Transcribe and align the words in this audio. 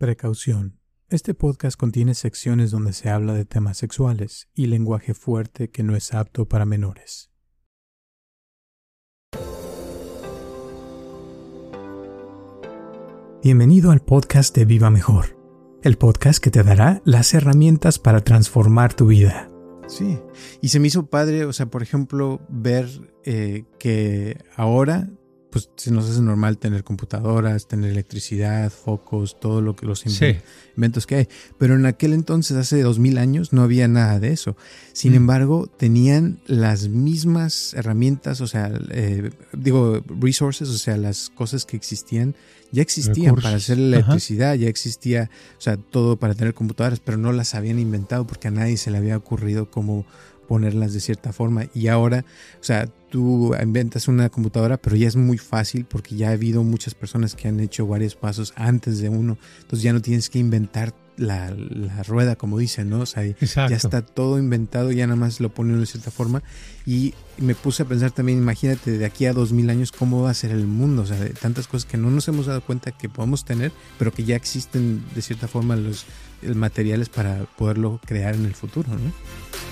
Precaución. 0.00 0.78
Este 1.10 1.34
podcast 1.34 1.78
contiene 1.78 2.14
secciones 2.14 2.70
donde 2.70 2.94
se 2.94 3.10
habla 3.10 3.34
de 3.34 3.44
temas 3.44 3.76
sexuales 3.76 4.48
y 4.54 4.64
lenguaje 4.64 5.12
fuerte 5.12 5.68
que 5.68 5.82
no 5.82 5.94
es 5.94 6.14
apto 6.14 6.48
para 6.48 6.64
menores. 6.64 7.30
Bienvenido 13.42 13.90
al 13.90 14.00
podcast 14.00 14.56
de 14.56 14.64
Viva 14.64 14.88
Mejor, 14.88 15.36
el 15.82 15.98
podcast 15.98 16.42
que 16.42 16.50
te 16.50 16.62
dará 16.62 17.02
las 17.04 17.34
herramientas 17.34 17.98
para 17.98 18.22
transformar 18.22 18.94
tu 18.94 19.04
vida. 19.08 19.52
Sí, 19.86 20.18
y 20.62 20.68
se 20.68 20.80
me 20.80 20.86
hizo 20.86 21.10
padre, 21.10 21.44
o 21.44 21.52
sea, 21.52 21.66
por 21.66 21.82
ejemplo, 21.82 22.40
ver 22.48 22.88
eh, 23.26 23.64
que 23.78 24.42
ahora 24.56 25.10
pues 25.50 25.68
se 25.76 25.90
nos 25.90 26.08
hace 26.08 26.20
normal 26.20 26.58
tener 26.58 26.84
computadoras, 26.84 27.66
tener 27.66 27.90
electricidad, 27.90 28.70
focos, 28.70 29.38
todo 29.40 29.60
lo 29.60 29.74
que 29.74 29.84
los 29.84 30.04
inventos 30.06 31.06
que 31.06 31.14
hay. 31.16 31.28
Pero 31.58 31.74
en 31.74 31.86
aquel 31.86 32.12
entonces, 32.12 32.56
hace 32.56 32.82
dos 32.82 32.98
mil 32.98 33.18
años, 33.18 33.52
no 33.52 33.62
había 33.62 33.88
nada 33.88 34.20
de 34.20 34.32
eso. 34.32 34.56
Sin 34.92 35.12
mm. 35.12 35.16
embargo, 35.16 35.66
tenían 35.66 36.40
las 36.46 36.88
mismas 36.88 37.74
herramientas, 37.74 38.40
o 38.40 38.46
sea, 38.46 38.70
eh, 38.90 39.30
digo, 39.52 40.02
resources, 40.20 40.68
o 40.68 40.78
sea, 40.78 40.96
las 40.96 41.30
cosas 41.30 41.64
que 41.64 41.76
existían, 41.76 42.36
ya 42.72 42.82
existían 42.82 43.34
para 43.34 43.56
hacer 43.56 43.78
la 43.78 43.96
electricidad, 43.96 44.54
ya 44.54 44.68
existía, 44.68 45.30
o 45.58 45.60
sea, 45.60 45.76
todo 45.76 46.16
para 46.16 46.34
tener 46.34 46.54
computadoras, 46.54 47.00
pero 47.00 47.18
no 47.18 47.32
las 47.32 47.56
habían 47.56 47.80
inventado 47.80 48.26
porque 48.26 48.48
a 48.48 48.52
nadie 48.52 48.76
se 48.76 48.92
le 48.92 48.98
había 48.98 49.16
ocurrido 49.16 49.70
cómo 49.70 50.06
ponerlas 50.50 50.92
de 50.92 50.98
cierta 50.98 51.32
forma. 51.32 51.66
Y 51.74 51.86
ahora, 51.86 52.24
o 52.60 52.64
sea, 52.64 52.88
tú 53.08 53.54
inventas 53.62 54.08
una 54.08 54.30
computadora, 54.30 54.78
pero 54.78 54.96
ya 54.96 55.06
es 55.06 55.14
muy 55.14 55.38
fácil 55.38 55.84
porque 55.84 56.16
ya 56.16 56.30
ha 56.30 56.32
habido 56.32 56.64
muchas 56.64 56.92
personas 56.92 57.36
que 57.36 57.46
han 57.46 57.60
hecho 57.60 57.86
varios 57.86 58.16
pasos 58.16 58.52
antes 58.56 58.98
de 58.98 59.10
uno. 59.10 59.38
Entonces 59.60 59.84
ya 59.84 59.92
no 59.92 60.02
tienes 60.02 60.28
que 60.28 60.40
inventar 60.40 60.92
la, 61.16 61.54
rueda, 62.04 62.34
como 62.34 62.58
dicen, 62.58 62.90
¿no? 62.90 62.98
O 62.98 63.06
sea, 63.06 63.22
ya 63.24 63.76
está 63.76 64.02
todo 64.02 64.40
inventado, 64.40 64.90
ya 64.90 65.06
nada 65.06 65.20
más 65.20 65.38
lo 65.38 65.50
ponen 65.50 65.78
de 65.78 65.86
cierta 65.86 66.10
forma. 66.10 66.42
Y 66.84 67.14
me 67.38 67.54
puse 67.54 67.84
a 67.84 67.86
pensar 67.86 68.10
también, 68.10 68.38
imagínate, 68.38 68.98
de 68.98 69.06
aquí 69.06 69.26
a 69.26 69.32
dos 69.32 69.52
mil 69.52 69.70
años, 69.70 69.92
cómo 69.92 70.22
va 70.22 70.30
a 70.30 70.34
ser 70.34 70.50
el 70.50 70.66
mundo. 70.66 71.02
O 71.02 71.06
sea, 71.06 71.20
de 71.20 71.30
tantas 71.30 71.68
cosas 71.68 71.88
que 71.88 71.96
no 71.96 72.10
nos 72.10 72.26
hemos 72.26 72.46
dado 72.46 72.60
cuenta 72.60 72.90
que 72.90 73.08
podemos 73.08 73.44
tener, 73.44 73.70
pero 74.00 74.12
que 74.12 74.24
ya 74.24 74.34
existen 74.34 75.04
de 75.14 75.22
cierta 75.22 75.46
forma 75.46 75.76
los 75.76 76.06
materiales 76.42 77.08
para 77.08 77.44
poderlo 77.56 78.00
crear 78.04 78.34
en 78.34 78.46
el 78.46 78.54
futuro, 78.56 78.88
¿no? 78.88 79.69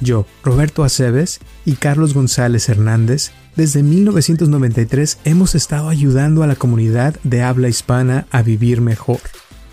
Yo, 0.00 0.26
Roberto 0.44 0.84
Aceves 0.84 1.40
y 1.64 1.74
Carlos 1.74 2.14
González 2.14 2.68
Hernández, 2.68 3.32
desde 3.56 3.82
1993 3.82 5.18
hemos 5.24 5.56
estado 5.56 5.88
ayudando 5.88 6.44
a 6.44 6.46
la 6.46 6.54
comunidad 6.54 7.16
de 7.24 7.42
habla 7.42 7.68
hispana 7.68 8.26
a 8.30 8.42
vivir 8.42 8.80
mejor. 8.80 9.18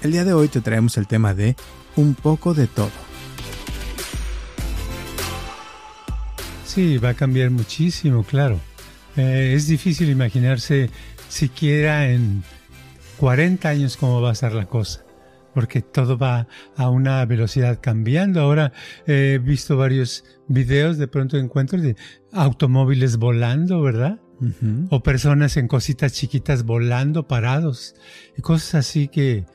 El 0.01 0.13
día 0.13 0.25
de 0.25 0.33
hoy 0.33 0.47
te 0.47 0.61
traemos 0.61 0.97
el 0.97 1.05
tema 1.05 1.35
de 1.35 1.55
un 1.95 2.15
poco 2.15 2.55
de 2.55 2.65
todo. 2.65 2.89
Sí, 6.65 6.97
va 6.97 7.09
a 7.09 7.13
cambiar 7.13 7.51
muchísimo, 7.51 8.23
claro. 8.23 8.59
Eh, 9.15 9.53
es 9.55 9.67
difícil 9.67 10.09
imaginarse 10.09 10.89
siquiera 11.29 12.09
en 12.09 12.43
40 13.17 13.69
años 13.69 13.95
cómo 13.95 14.21
va 14.21 14.31
a 14.31 14.35
ser 14.35 14.53
la 14.53 14.65
cosa 14.65 15.04
porque 15.55 15.81
todo 15.81 16.17
va 16.17 16.47
a 16.75 16.89
una 16.89 17.25
velocidad 17.25 17.79
cambiando. 17.81 18.41
Ahora 18.41 18.73
he 19.07 19.39
visto 19.41 19.77
varios 19.77 20.25
videos, 20.49 20.97
de 20.97 21.07
pronto 21.07 21.37
encuentro 21.37 21.81
de 21.81 21.95
automóviles 22.33 23.17
volando, 23.17 23.81
¿verdad? 23.81 24.19
O 24.89 25.01
personas 25.01 25.55
en 25.55 25.69
cositas 25.69 26.11
chiquitas 26.11 26.63
volando, 26.63 27.25
parados, 27.25 27.95
y 28.37 28.41
cosas 28.41 28.75
así 28.75 29.07
que 29.07 29.45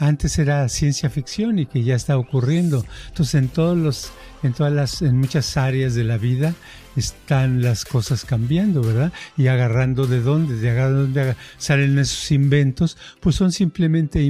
antes 0.00 0.38
era 0.38 0.66
ciencia 0.70 1.10
ficción 1.10 1.58
y 1.58 1.66
que 1.66 1.84
ya 1.84 1.94
está 1.94 2.16
ocurriendo. 2.16 2.84
Entonces 3.08 3.34
en 3.34 3.48
todos 3.48 3.76
los, 3.76 4.10
en 4.42 4.54
todas 4.54 4.72
las, 4.72 5.02
en 5.02 5.18
muchas 5.18 5.58
áreas 5.58 5.94
de 5.94 6.04
la 6.04 6.16
vida 6.16 6.54
están 6.96 7.60
las 7.60 7.84
cosas 7.84 8.24
cambiando, 8.24 8.80
¿verdad? 8.82 9.12
Y 9.36 9.48
agarrando 9.48 10.06
de 10.06 10.22
dónde, 10.22 10.56
de 10.56 10.74
dónde 10.74 11.36
salen 11.58 11.98
esos 11.98 12.32
inventos, 12.32 12.96
pues 13.20 13.36
son 13.36 13.52
simplemente, 13.52 14.28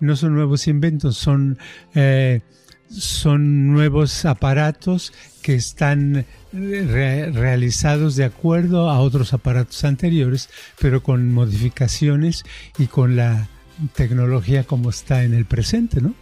no 0.00 0.16
son 0.16 0.34
nuevos 0.34 0.66
inventos, 0.68 1.18
son, 1.18 1.58
eh, 1.94 2.40
son 2.88 3.74
nuevos 3.74 4.24
aparatos 4.24 5.12
que 5.42 5.54
están 5.54 6.24
realizados 6.50 8.16
de 8.16 8.24
acuerdo 8.24 8.88
a 8.88 9.00
otros 9.00 9.34
aparatos 9.34 9.84
anteriores, 9.84 10.48
pero 10.80 11.02
con 11.02 11.30
modificaciones 11.30 12.44
y 12.78 12.86
con 12.86 13.16
la 13.16 13.48
tecnología 13.94 14.64
como 14.64 14.90
está 14.90 15.24
en 15.24 15.34
el 15.34 15.44
presente, 15.44 16.00
¿no? 16.00 16.14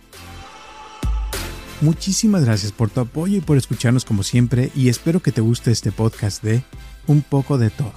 Muchísimas 1.81 2.45
gracias 2.45 2.71
por 2.71 2.91
tu 2.91 3.01
apoyo 3.01 3.39
y 3.39 3.41
por 3.41 3.57
escucharnos 3.57 4.05
como 4.05 4.23
siempre 4.23 4.71
y 4.75 4.89
espero 4.89 5.21
que 5.21 5.33
te 5.33 5.41
guste 5.41 5.73
este 5.73 5.91
podcast 5.91 6.43
de 6.43 6.63
Un 7.09 7.23
poco 7.23 7.59
de 7.59 7.71
todo. 7.71 7.93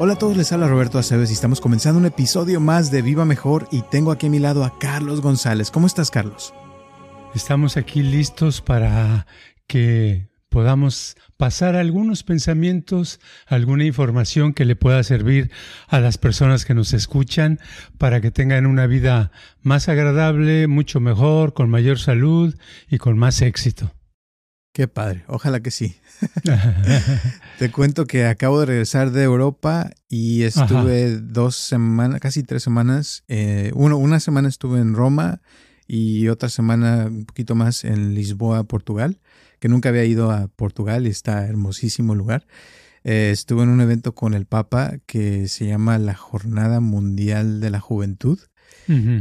Hola 0.00 0.12
a 0.12 0.16
todos, 0.16 0.36
les 0.36 0.52
habla 0.52 0.68
Roberto 0.68 0.96
Aceves 1.00 1.28
y 1.30 1.32
estamos 1.32 1.60
comenzando 1.60 1.98
un 1.98 2.06
episodio 2.06 2.60
más 2.60 2.92
de 2.92 3.02
Viva 3.02 3.24
Mejor 3.24 3.66
y 3.72 3.82
tengo 3.82 4.12
aquí 4.12 4.28
a 4.28 4.30
mi 4.30 4.38
lado 4.38 4.62
a 4.62 4.78
Carlos 4.78 5.20
González. 5.20 5.72
¿Cómo 5.72 5.88
estás, 5.88 6.12
Carlos? 6.12 6.54
Estamos 7.34 7.76
aquí 7.76 8.04
listos 8.04 8.60
para 8.60 9.26
que 9.66 10.28
podamos 10.50 11.16
pasar 11.36 11.74
algunos 11.74 12.22
pensamientos, 12.22 13.18
alguna 13.48 13.86
información 13.86 14.52
que 14.52 14.64
le 14.64 14.76
pueda 14.76 15.02
servir 15.02 15.50
a 15.88 15.98
las 15.98 16.16
personas 16.16 16.64
que 16.64 16.74
nos 16.74 16.92
escuchan 16.92 17.58
para 17.98 18.20
que 18.20 18.30
tengan 18.30 18.66
una 18.66 18.86
vida 18.86 19.32
más 19.62 19.88
agradable, 19.88 20.68
mucho 20.68 21.00
mejor, 21.00 21.54
con 21.54 21.70
mayor 21.70 21.98
salud 21.98 22.54
y 22.88 22.98
con 22.98 23.18
más 23.18 23.42
éxito. 23.42 23.90
Qué 24.78 24.86
padre, 24.86 25.24
ojalá 25.26 25.58
que 25.58 25.72
sí. 25.72 25.96
Te 27.58 27.68
cuento 27.72 28.06
que 28.06 28.26
acabo 28.26 28.60
de 28.60 28.66
regresar 28.66 29.10
de 29.10 29.24
Europa 29.24 29.90
y 30.08 30.44
estuve 30.44 31.18
dos 31.18 31.56
semanas, 31.56 32.20
casi 32.20 32.44
tres 32.44 32.62
semanas. 32.62 33.24
Eh, 33.26 33.72
uno, 33.74 33.96
una 33.96 34.20
semana 34.20 34.48
estuve 34.48 34.78
en 34.78 34.94
Roma 34.94 35.40
y 35.88 36.28
otra 36.28 36.48
semana 36.48 37.06
un 37.06 37.24
poquito 37.24 37.56
más 37.56 37.82
en 37.82 38.14
Lisboa, 38.14 38.62
Portugal, 38.62 39.18
que 39.58 39.68
nunca 39.68 39.88
había 39.88 40.04
ido 40.04 40.30
a 40.30 40.46
Portugal 40.46 41.08
y 41.08 41.10
está 41.10 41.48
hermosísimo 41.48 42.14
lugar. 42.14 42.46
Eh, 43.02 43.30
estuve 43.32 43.64
en 43.64 43.70
un 43.70 43.80
evento 43.80 44.14
con 44.14 44.32
el 44.32 44.46
Papa 44.46 44.98
que 45.06 45.48
se 45.48 45.66
llama 45.66 45.98
la 45.98 46.14
Jornada 46.14 46.78
Mundial 46.78 47.58
de 47.58 47.70
la 47.70 47.80
Juventud. 47.80 48.38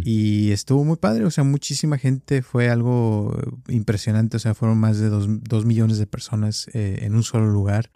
Y 0.04 0.52
estuvo 0.52 0.84
muy 0.84 0.98
padre, 0.98 1.26
o 1.26 1.32
sea, 1.32 1.44
muchísima 1.44 1.98
gente, 1.98 2.42
fue 2.42 2.70
algo 2.70 3.38
impresionante, 3.68 4.38
o 4.38 4.40
sea, 4.40 4.54
fueron 4.54 4.78
más 4.78 4.98
de 4.98 5.10
dos, 5.10 5.66
millones 5.66 5.98
de 5.98 6.08
personas 6.08 6.70
eh, 6.74 7.00
en 7.02 7.16
un 7.16 7.24
solo 7.24 7.52
lugar. 7.52 7.92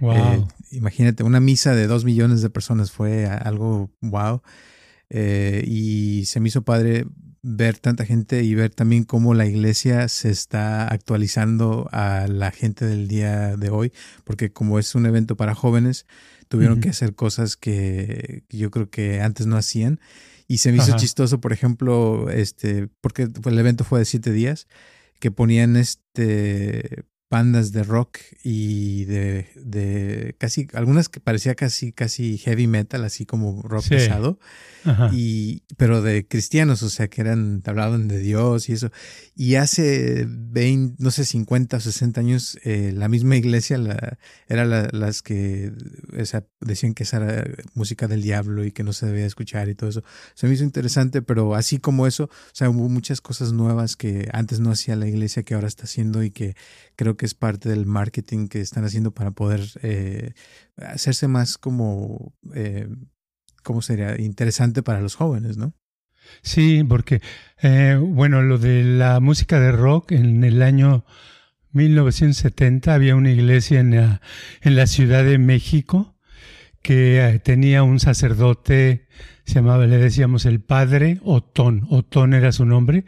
Wow. 0.00 0.14
Eh, 0.14 0.44
imagínate, 0.70 1.24
una 1.24 1.40
misa 1.40 1.74
de 1.74 1.86
dos 1.86 2.04
millones 2.04 2.42
de 2.42 2.50
personas 2.50 2.92
fue 2.92 3.26
algo 3.26 3.90
wow. 4.00 4.42
Eh, 5.10 5.64
y 5.66 6.24
se 6.26 6.40
me 6.40 6.48
hizo 6.48 6.62
padre 6.62 7.06
ver 7.48 7.78
tanta 7.78 8.04
gente 8.04 8.42
y 8.42 8.54
ver 8.56 8.74
también 8.74 9.04
cómo 9.04 9.32
la 9.32 9.46
iglesia 9.46 10.08
se 10.08 10.30
está 10.30 10.88
actualizando 10.88 11.88
a 11.92 12.26
la 12.28 12.50
gente 12.50 12.84
del 12.84 13.06
día 13.06 13.56
de 13.56 13.70
hoy, 13.70 13.92
porque 14.24 14.50
como 14.50 14.80
es 14.80 14.96
un 14.96 15.06
evento 15.06 15.36
para 15.36 15.54
jóvenes, 15.54 16.06
tuvieron 16.48 16.80
que 16.80 16.88
hacer 16.88 17.14
cosas 17.14 17.56
que 17.56 18.44
yo 18.48 18.70
creo 18.72 18.90
que 18.90 19.20
antes 19.20 19.46
no 19.46 19.56
hacían. 19.56 20.00
Y 20.48 20.58
se 20.58 20.70
me 20.70 20.78
hizo 20.78 20.96
chistoso, 20.96 21.40
por 21.40 21.52
ejemplo, 21.52 22.30
este, 22.30 22.88
porque 23.00 23.28
el 23.44 23.58
evento 23.58 23.84
fue 23.84 23.98
de 23.98 24.04
siete 24.04 24.30
días, 24.30 24.68
que 25.18 25.30
ponían 25.30 25.76
este 25.76 27.04
bandas 27.28 27.72
de 27.72 27.82
rock 27.82 28.18
y 28.44 29.04
de, 29.06 29.48
de, 29.56 30.36
casi, 30.38 30.68
algunas 30.74 31.08
que 31.08 31.18
parecía 31.18 31.56
casi, 31.56 31.92
casi 31.92 32.38
heavy 32.38 32.68
metal, 32.68 33.04
así 33.04 33.26
como 33.26 33.62
rock 33.62 33.88
pesado, 33.88 34.38
y, 35.12 35.62
pero 35.76 36.02
de 36.02 36.28
cristianos, 36.28 36.84
o 36.84 36.88
sea, 36.88 37.08
que 37.08 37.20
eran, 37.20 37.60
hablaban 37.66 38.06
de 38.06 38.20
Dios 38.20 38.68
y 38.68 38.74
eso. 38.74 38.92
Y 39.34 39.56
hace 39.56 40.26
20, 40.28 41.02
no 41.02 41.10
sé, 41.10 41.24
50 41.24 41.78
o 41.78 41.80
60 41.80 42.20
años, 42.20 42.58
eh, 42.62 42.92
la 42.94 43.08
misma 43.08 43.36
iglesia 43.36 43.78
la, 43.78 44.18
era 44.46 44.64
las 44.64 45.22
que 45.22 45.72
decían 46.60 46.94
que 46.94 47.02
esa 47.02 47.16
era 47.16 47.44
música 47.74 48.06
del 48.06 48.22
diablo 48.22 48.64
y 48.64 48.70
que 48.70 48.84
no 48.84 48.92
se 48.92 49.06
debía 49.06 49.26
escuchar 49.26 49.68
y 49.68 49.74
todo 49.74 49.90
eso. 49.90 50.04
Se 50.34 50.46
me 50.46 50.54
hizo 50.54 50.62
interesante, 50.62 51.20
pero 51.20 51.56
así 51.56 51.78
como 51.78 52.06
eso, 52.06 52.24
o 52.24 52.54
sea, 52.54 52.70
hubo 52.70 52.88
muchas 52.88 53.20
cosas 53.20 53.52
nuevas 53.52 53.96
que 53.96 54.28
antes 54.32 54.60
no 54.60 54.70
hacía 54.70 54.94
la 54.94 55.08
iglesia 55.08 55.42
que 55.42 55.54
ahora 55.54 55.66
está 55.66 55.84
haciendo 55.84 56.22
y 56.22 56.30
que 56.30 56.54
creo 56.94 57.15
que 57.16 57.26
es 57.26 57.34
parte 57.34 57.68
del 57.68 57.86
marketing 57.86 58.48
que 58.48 58.60
están 58.60 58.84
haciendo 58.84 59.12
para 59.12 59.30
poder 59.30 59.62
eh, 59.82 60.32
hacerse 60.76 61.28
más 61.28 61.58
como, 61.58 62.34
eh, 62.54 62.88
¿cómo 63.62 63.82
sería? 63.82 64.20
Interesante 64.20 64.82
para 64.82 65.00
los 65.00 65.14
jóvenes, 65.14 65.56
¿no? 65.56 65.74
Sí, 66.42 66.82
porque, 66.84 67.22
eh, 67.62 67.98
bueno, 68.00 68.42
lo 68.42 68.58
de 68.58 68.82
la 68.82 69.20
música 69.20 69.60
de 69.60 69.72
rock 69.72 70.12
en 70.12 70.42
el 70.44 70.62
año 70.62 71.04
1970 71.72 72.94
había 72.94 73.14
una 73.16 73.30
iglesia 73.30 73.80
en 73.80 73.94
en 73.94 74.76
la 74.76 74.86
Ciudad 74.86 75.24
de 75.24 75.38
México 75.38 76.16
que 76.82 77.40
tenía 77.44 77.82
un 77.82 77.98
sacerdote 78.00 79.08
se 79.46 79.54
llamaba, 79.54 79.86
le 79.86 79.96
decíamos 79.98 80.44
el 80.44 80.60
padre 80.60 81.20
Otón, 81.22 81.86
Otón 81.88 82.34
era 82.34 82.50
su 82.50 82.66
nombre, 82.66 83.04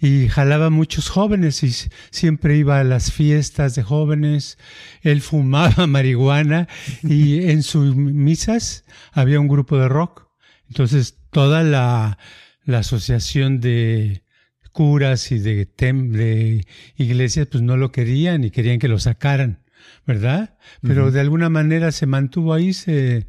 y 0.00 0.28
jalaba 0.28 0.70
muchos 0.70 1.08
jóvenes 1.08 1.62
y 1.64 1.72
siempre 2.10 2.56
iba 2.56 2.78
a 2.78 2.84
las 2.84 3.10
fiestas 3.10 3.74
de 3.74 3.82
jóvenes, 3.82 4.58
él 5.02 5.20
fumaba 5.20 5.86
marihuana 5.88 6.68
y 7.02 7.50
en 7.50 7.64
sus 7.64 7.96
misas 7.96 8.84
había 9.12 9.40
un 9.40 9.48
grupo 9.48 9.76
de 9.76 9.88
rock. 9.88 10.28
Entonces 10.68 11.18
toda 11.30 11.64
la, 11.64 12.16
la 12.64 12.78
asociación 12.78 13.60
de 13.60 14.22
curas 14.70 15.32
y 15.32 15.40
de, 15.40 15.66
tem, 15.66 16.12
de 16.12 16.64
iglesias 16.96 17.48
pues 17.50 17.62
no 17.62 17.76
lo 17.76 17.90
querían 17.90 18.44
y 18.44 18.52
querían 18.52 18.78
que 18.78 18.88
lo 18.88 19.00
sacaran, 19.00 19.64
¿verdad? 20.06 20.56
Pero 20.80 21.10
de 21.10 21.20
alguna 21.20 21.48
manera 21.48 21.90
se 21.90 22.06
mantuvo 22.06 22.54
ahí, 22.54 22.72
se 22.72 23.26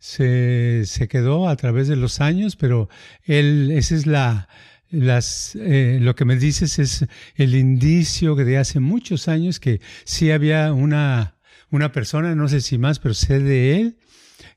se, 0.00 0.82
se 0.86 1.08
quedó 1.08 1.48
a 1.48 1.54
través 1.56 1.86
de 1.86 1.94
los 1.94 2.20
años, 2.20 2.56
pero 2.56 2.88
él, 3.22 3.70
ese 3.70 3.94
es 3.94 4.06
la, 4.06 4.48
las, 4.90 5.54
eh, 5.56 5.98
lo 6.00 6.16
que 6.16 6.24
me 6.24 6.36
dices 6.36 6.78
es 6.78 7.06
el 7.36 7.54
indicio 7.54 8.34
de 8.34 8.58
hace 8.58 8.80
muchos 8.80 9.28
años 9.28 9.60
que 9.60 9.80
sí 10.04 10.30
había 10.30 10.72
una, 10.72 11.36
una 11.70 11.92
persona, 11.92 12.34
no 12.34 12.48
sé 12.48 12.62
si 12.62 12.78
más, 12.78 12.98
pero 12.98 13.14
sé 13.14 13.38
de 13.38 13.78
él, 13.78 13.98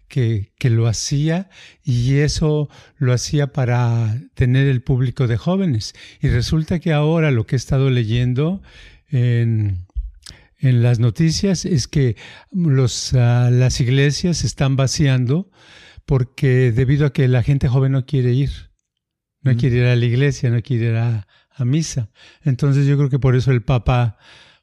que, 0.07 0.51
que, 0.59 0.69
lo 0.69 0.87
hacía 0.87 1.49
y 1.83 2.17
eso 2.17 2.69
lo 2.97 3.13
hacía 3.13 3.47
para 3.47 4.15
tener 4.35 4.67
el 4.67 4.81
público 4.81 5.27
de 5.27 5.37
jóvenes. 5.37 5.93
Y 6.21 6.29
resulta 6.29 6.79
que 6.79 6.93
ahora 6.93 7.31
lo 7.31 7.47
que 7.47 7.55
he 7.55 7.57
estado 7.57 7.89
leyendo 7.89 8.61
en, 9.09 9.87
en 10.63 10.81
las 10.81 11.00
noticias 11.00 11.65
es 11.65 11.89
que 11.89 12.15
los, 12.51 13.13
ah, 13.13 13.50
las 13.51 13.81
iglesias 13.81 14.38
se 14.38 14.48
están 14.48 14.77
vaciando 14.77 15.51
porque 16.06 16.71
debido 16.71 17.06
a 17.06 17.12
que 17.12 17.27
la 17.27 17.44
gente 17.44 17.68
joven 17.68 17.92
no 17.92 18.06
quiere 18.06 18.31
ir, 18.31 18.71
no 19.42 19.56
quiere 19.57 19.77
ir 19.77 19.86
a 19.86 19.95
la 19.98 20.06
iglesia, 20.06 20.50
no 20.50 20.62
quiere 20.62 20.86
ir 20.86 20.95
a, 20.95 21.27
misa. 21.60 22.10
Entonces 22.42 22.88
yo 22.88 22.98
creo 22.98 23.10
que 23.10 23.19
por 23.19 23.36
eso 23.36 23.51
el 23.51 23.62
Papa 23.62 24.18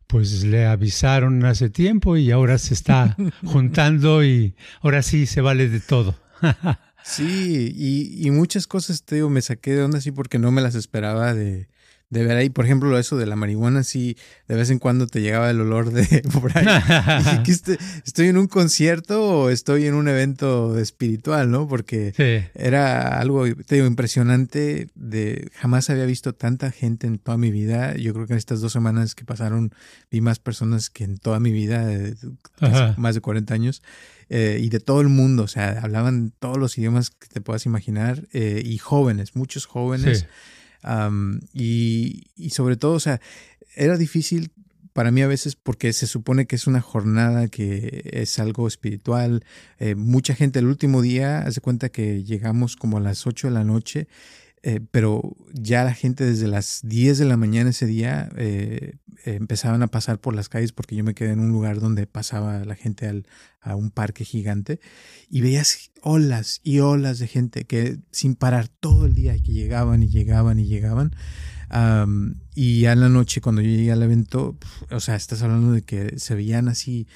pues 0.06 0.42
le 0.42 0.66
avisaron 0.66 1.44
hace 1.44 1.70
tiempo 1.70 2.16
y 2.16 2.30
ahora 2.30 2.58
se 2.58 2.74
está 2.74 3.16
juntando 3.44 4.24
y 4.24 4.56
ahora 4.80 5.02
sí 5.02 5.26
se 5.26 5.40
vale 5.40 5.68
de 5.68 5.80
todo. 5.80 6.16
sí, 7.04 7.72
y, 7.76 8.26
y, 8.26 8.30
muchas 8.32 8.66
cosas, 8.66 9.04
te 9.04 9.16
digo, 9.16 9.30
me 9.30 9.40
saqué 9.40 9.72
de 9.72 9.84
onda 9.84 9.98
así 9.98 10.10
porque 10.10 10.38
no 10.38 10.50
me 10.50 10.62
las 10.62 10.74
esperaba 10.74 11.32
de, 11.32 11.68
de 12.10 12.24
ver 12.24 12.36
ahí, 12.36 12.50
por 12.50 12.64
ejemplo, 12.64 12.98
eso 12.98 13.16
de 13.16 13.24
la 13.24 13.36
marihuana, 13.36 13.84
sí, 13.84 14.16
de 14.48 14.56
vez 14.56 14.70
en 14.70 14.80
cuando 14.80 15.06
te 15.06 15.22
llegaba 15.22 15.48
el 15.48 15.60
olor 15.60 15.92
de 15.92 16.22
por 16.40 16.56
ahí. 16.58 16.66
Este, 17.46 17.78
¿Estoy 18.04 18.28
en 18.28 18.36
un 18.36 18.48
concierto 18.48 19.22
o 19.22 19.50
estoy 19.50 19.86
en 19.86 19.94
un 19.94 20.08
evento 20.08 20.76
espiritual, 20.76 21.50
no? 21.52 21.68
Porque 21.68 22.50
era 22.54 23.20
algo, 23.20 23.44
te 23.54 23.76
digo, 23.76 23.86
impresionante. 23.86 24.88
De, 24.96 25.48
jamás 25.54 25.88
había 25.88 26.04
visto 26.04 26.34
tanta 26.34 26.72
gente 26.72 27.06
en 27.06 27.18
toda 27.18 27.38
mi 27.38 27.52
vida. 27.52 27.96
Yo 27.96 28.12
creo 28.12 28.26
que 28.26 28.32
en 28.32 28.38
estas 28.38 28.60
dos 28.60 28.72
semanas 28.72 29.14
que 29.14 29.24
pasaron 29.24 29.72
vi 30.10 30.20
más 30.20 30.40
personas 30.40 30.90
que 30.90 31.04
en 31.04 31.16
toda 31.16 31.38
mi 31.38 31.52
vida, 31.52 31.88
más 32.96 33.14
de 33.14 33.20
40 33.20 33.54
años. 33.54 33.82
Eh, 34.28 34.58
y 34.60 34.68
de 34.68 34.80
todo 34.80 35.00
el 35.00 35.08
mundo, 35.08 35.44
o 35.44 35.48
sea, 35.48 35.80
hablaban 35.82 36.32
todos 36.38 36.56
los 36.56 36.76
idiomas 36.78 37.10
que 37.10 37.28
te 37.28 37.40
puedas 37.40 37.66
imaginar 37.66 38.28
eh, 38.32 38.62
y 38.64 38.78
jóvenes, 38.78 39.34
muchos 39.34 39.66
jóvenes 39.66 40.26
y, 41.52 42.50
sobre 42.50 42.76
todo, 42.76 42.92
o 42.92 43.00
sea, 43.00 43.20
era 43.76 43.96
difícil 43.96 44.50
para 44.92 45.12
mí 45.12 45.22
a 45.22 45.28
veces 45.28 45.54
porque 45.54 45.92
se 45.92 46.06
supone 46.06 46.46
que 46.46 46.56
es 46.56 46.66
una 46.66 46.80
jornada 46.80 47.48
que 47.48 48.10
es 48.12 48.38
algo 48.38 48.66
espiritual. 48.66 49.44
Eh, 49.78 49.94
mucha 49.94 50.34
gente 50.34 50.58
el 50.58 50.66
último 50.66 51.00
día 51.00 51.38
hace 51.38 51.60
cuenta 51.60 51.90
que 51.90 52.24
llegamos 52.24 52.76
como 52.76 52.98
a 52.98 53.00
las 53.00 53.26
8 53.26 53.48
de 53.48 53.54
la 53.54 53.64
noche 53.64 54.08
eh, 54.62 54.80
pero 54.90 55.36
ya 55.54 55.84
la 55.84 55.94
gente 55.94 56.24
desde 56.26 56.46
las 56.46 56.80
10 56.84 57.16
de 57.16 57.24
la 57.24 57.38
mañana 57.38 57.70
ese 57.70 57.86
día 57.86 58.28
eh, 58.36 58.96
empezaban 59.24 59.82
a 59.82 59.88
pasar 59.88 60.18
por 60.18 60.34
las 60.34 60.48
calles 60.48 60.72
porque 60.72 60.96
yo 60.96 61.04
me 61.04 61.14
quedé 61.14 61.32
en 61.32 61.40
un 61.40 61.50
lugar 61.50 61.80
donde 61.80 62.06
pasaba 62.06 62.64
la 62.64 62.74
gente 62.74 63.06
al, 63.06 63.26
a 63.60 63.76
un 63.76 63.90
parque 63.90 64.24
gigante 64.24 64.80
y 65.28 65.40
veías 65.40 65.90
olas 66.02 66.60
y 66.62 66.80
olas 66.80 67.18
de 67.18 67.28
gente 67.28 67.64
que 67.64 67.98
sin 68.10 68.34
parar 68.34 68.68
todo 68.68 69.06
el 69.06 69.14
día 69.14 69.34
que 69.34 69.52
llegaban 69.52 70.02
y 70.02 70.08
llegaban 70.08 70.58
y 70.58 70.66
llegaban. 70.66 71.14
y 72.54 72.84
a 72.86 72.94
la 72.94 73.08
noche 73.08 73.40
cuando 73.40 73.62
yo 73.62 73.68
llegué 73.68 73.92
al 73.92 74.02
evento, 74.02 74.56
o 74.90 75.00
sea, 75.00 75.16
estás 75.16 75.42
hablando 75.42 75.72
de 75.72 75.82
que 75.82 76.18
se 76.18 76.34
veían 76.34 76.68
así 76.68 77.06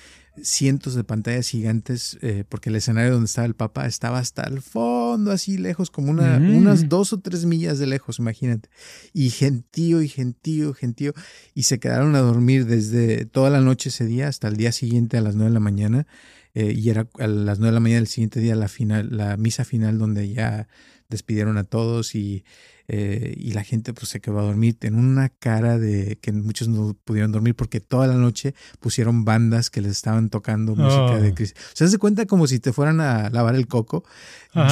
cientos 0.42 0.94
de 0.94 1.04
pantallas 1.04 1.48
gigantes, 1.48 2.18
eh, 2.20 2.44
porque 2.48 2.70
el 2.70 2.76
escenario 2.76 3.12
donde 3.12 3.26
estaba 3.26 3.46
el 3.46 3.54
Papa 3.54 3.86
estaba 3.86 4.18
hasta 4.18 4.42
el 4.44 4.60
fondo, 4.60 5.30
así 5.30 5.58
lejos, 5.58 5.90
como 5.90 6.10
una, 6.10 6.38
mm. 6.38 6.56
unas 6.56 6.88
dos 6.88 7.12
o 7.12 7.20
tres 7.20 7.44
millas 7.44 7.78
de 7.78 7.86
lejos, 7.86 8.18
imagínate. 8.18 8.68
Y 9.12 9.30
gentío 9.30 10.02
y 10.02 10.08
gentío, 10.08 10.74
gentío. 10.74 11.12
Y 11.54 11.64
se 11.64 11.78
quedaron 11.78 12.16
a 12.16 12.20
dormir 12.20 12.66
desde 12.66 13.26
toda 13.26 13.50
la 13.50 13.60
noche 13.60 13.90
ese 13.90 14.06
día 14.06 14.28
hasta 14.28 14.48
el 14.48 14.56
día 14.56 14.72
siguiente 14.72 15.16
a 15.16 15.20
las 15.20 15.34
nueve 15.34 15.50
de 15.50 15.54
la 15.54 15.60
mañana. 15.60 16.06
Eh, 16.54 16.72
y 16.76 16.88
era 16.88 17.08
a 17.18 17.26
las 17.26 17.58
nueve 17.58 17.72
de 17.72 17.74
la 17.74 17.80
mañana 17.80 18.00
del 18.00 18.08
siguiente 18.08 18.40
día 18.40 18.54
la, 18.54 18.68
final, 18.68 19.08
la 19.16 19.36
misa 19.36 19.64
final 19.64 19.98
donde 19.98 20.32
ya 20.32 20.68
despidieron 21.08 21.58
a 21.58 21.64
todos 21.64 22.14
y 22.14 22.44
eh, 22.86 23.34
y 23.36 23.52
la 23.52 23.64
gente 23.64 23.94
pues 23.94 24.08
se 24.08 24.20
quedó 24.20 24.40
a 24.40 24.42
dormir 24.42 24.76
en 24.82 24.96
una 24.96 25.30
cara 25.30 25.78
de 25.78 26.18
que 26.20 26.32
muchos 26.32 26.68
no 26.68 26.94
pudieron 27.04 27.32
dormir 27.32 27.54
porque 27.54 27.80
toda 27.80 28.06
la 28.06 28.14
noche 28.14 28.54
pusieron 28.78 29.24
bandas 29.24 29.70
que 29.70 29.80
les 29.80 29.92
estaban 29.92 30.28
tocando 30.28 30.76
música 30.76 31.18
de 31.18 31.30
oh. 31.30 31.34
crisis. 31.34 31.54
O 31.72 31.76
sea, 31.76 31.88
se 31.88 31.98
cuenta 31.98 32.26
como 32.26 32.46
si 32.46 32.58
te 32.58 32.72
fueran 32.72 33.00
a 33.00 33.30
lavar 33.30 33.54
el 33.54 33.66
coco. 33.66 34.04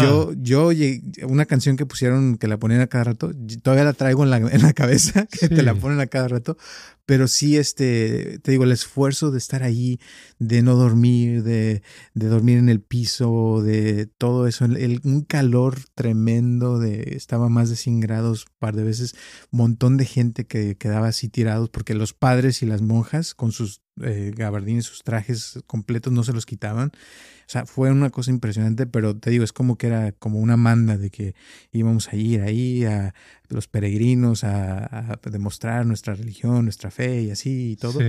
Yo, 0.01 0.33
yo, 0.35 0.71
una 1.27 1.45
canción 1.45 1.77
que 1.77 1.87
pusieron, 1.87 2.37
que 2.37 2.47
la 2.47 2.57
ponían 2.57 2.83
a 2.83 2.87
cada 2.87 3.03
rato, 3.03 3.33
todavía 3.63 3.83
la 3.83 3.93
traigo 3.93 4.23
en 4.23 4.31
la, 4.31 4.37
en 4.37 4.63
la 4.63 4.73
cabeza, 4.75 5.27
que 5.41 5.49
te 5.49 5.63
la 5.65 5.75
ponen 5.75 5.99
a 5.99 6.07
cada 6.07 6.29
rato, 6.29 6.57
pero 7.05 7.27
sí, 7.27 7.57
este, 7.57 8.39
te 8.39 8.53
digo, 8.53 8.63
el 8.63 8.71
esfuerzo 8.71 9.33
de 9.33 9.39
estar 9.39 9.65
ahí, 9.65 9.99
de 10.39 10.63
no 10.63 10.77
dormir, 10.77 11.43
de, 11.43 11.83
de 12.15 12.27
dormir 12.29 12.59
en 12.59 12.69
el 12.69 12.81
piso, 12.81 13.61
de 13.61 14.07
todo 14.07 14.47
eso, 14.47 14.65
el, 14.67 15.01
un 15.03 15.23
calor 15.23 15.79
tremendo, 15.95 16.79
de, 16.79 17.15
estaba 17.17 17.49
más 17.49 17.71
de 17.71 17.77
100 17.77 18.02
grados 18.03 18.45
un 18.47 18.57
par 18.59 18.77
de 18.77 18.85
veces, 18.85 19.15
montón 19.51 19.97
de 19.97 20.05
gente 20.05 20.47
que 20.47 20.77
quedaba 20.77 21.09
así 21.09 21.29
tirados, 21.29 21.71
porque 21.71 21.95
los 21.95 22.13
padres 22.13 22.63
y 22.63 22.67
las 22.67 22.83
monjas 22.83 23.35
con 23.35 23.53
sus 23.53 23.81
eh, 24.03 24.33
gabardines, 24.35 24.85
sus 24.85 25.03
trajes 25.03 25.61
completos 25.67 26.13
no 26.13 26.25
se 26.25 26.33
los 26.33 26.47
quitaban 26.47 26.93
sea, 27.53 27.67
fue 27.67 27.91
una 27.91 28.11
cosa 28.11 28.31
impresionante, 28.31 28.87
pero 28.87 29.15
te 29.15 29.31
digo, 29.31 29.45
es 29.45 29.53
como 29.53 29.77
que 29.77 29.89
era 29.89 30.13
como 30.13 30.39
una 30.39 30.57
manda 30.57 30.97
de 30.97 31.11
que 31.11 31.35
íbamos 31.73 32.09
a 32.09 32.17
ir 32.17 32.41
ahí 32.41 32.85
a 32.85 33.15
los 33.53 33.69
peregrinos 33.69 34.45
a, 34.45 35.19
demostrar 35.31 35.87
nuestra 35.87 36.15
religión, 36.15 36.65
nuestra 36.65 36.91
fe 36.91 37.23
y 37.23 37.31
así 37.31 37.73
y 37.73 37.77
todo. 37.77 38.01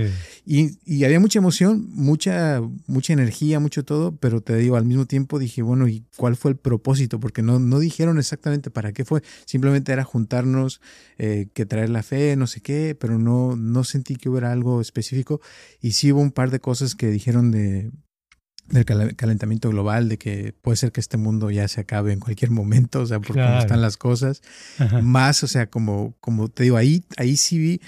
Y, 0.44 0.78
y, 0.84 1.04
había 1.04 1.20
mucha 1.20 1.38
emoción, 1.38 1.86
mucha, 1.90 2.60
mucha 2.86 3.12
energía, 3.12 3.60
mucho 3.60 3.84
todo, 3.84 4.16
pero 4.16 4.40
te 4.40 4.56
digo, 4.56 4.76
al 4.76 4.84
mismo 4.84 5.06
tiempo 5.06 5.38
dije, 5.38 5.62
bueno, 5.62 5.88
¿y 5.88 6.04
cuál 6.16 6.36
fue 6.36 6.52
el 6.52 6.56
propósito? 6.56 7.20
Porque 7.20 7.42
no, 7.42 7.58
no 7.58 7.78
dijeron 7.78 8.18
exactamente 8.18 8.70
para 8.70 8.92
qué 8.92 9.04
fue, 9.04 9.22
simplemente 9.44 9.92
era 9.92 10.04
juntarnos, 10.04 10.80
eh, 11.18 11.48
que 11.52 11.66
traer 11.66 11.90
la 11.90 12.02
fe, 12.02 12.36
no 12.36 12.46
sé 12.46 12.60
qué, 12.60 12.96
pero 12.98 13.18
no, 13.18 13.56
no 13.56 13.84
sentí 13.84 14.16
que 14.16 14.28
hubiera 14.28 14.52
algo 14.52 14.80
específico. 14.80 15.40
Y 15.80 15.92
sí 15.92 16.12
hubo 16.12 16.20
un 16.20 16.32
par 16.32 16.50
de 16.50 16.60
cosas 16.60 16.94
que 16.94 17.08
dijeron 17.08 17.50
de 17.50 17.90
del 18.68 18.84
calentamiento 19.16 19.68
global, 19.70 20.08
de 20.08 20.18
que 20.18 20.54
puede 20.62 20.76
ser 20.76 20.92
que 20.92 21.00
este 21.00 21.16
mundo 21.16 21.50
ya 21.50 21.68
se 21.68 21.80
acabe 21.80 22.12
en 22.12 22.20
cualquier 22.20 22.50
momento, 22.50 23.00
o 23.00 23.06
sea, 23.06 23.20
por 23.20 23.36
cómo 23.36 23.58
están 23.58 23.80
las 23.80 23.96
cosas. 23.96 24.42
Más, 25.02 25.42
o 25.42 25.46
sea, 25.46 25.66
como, 25.66 26.14
como 26.20 26.48
te 26.48 26.64
digo, 26.64 26.76
ahí, 26.76 27.04
ahí 27.16 27.36
sí 27.36 27.58
vi, 27.58 27.80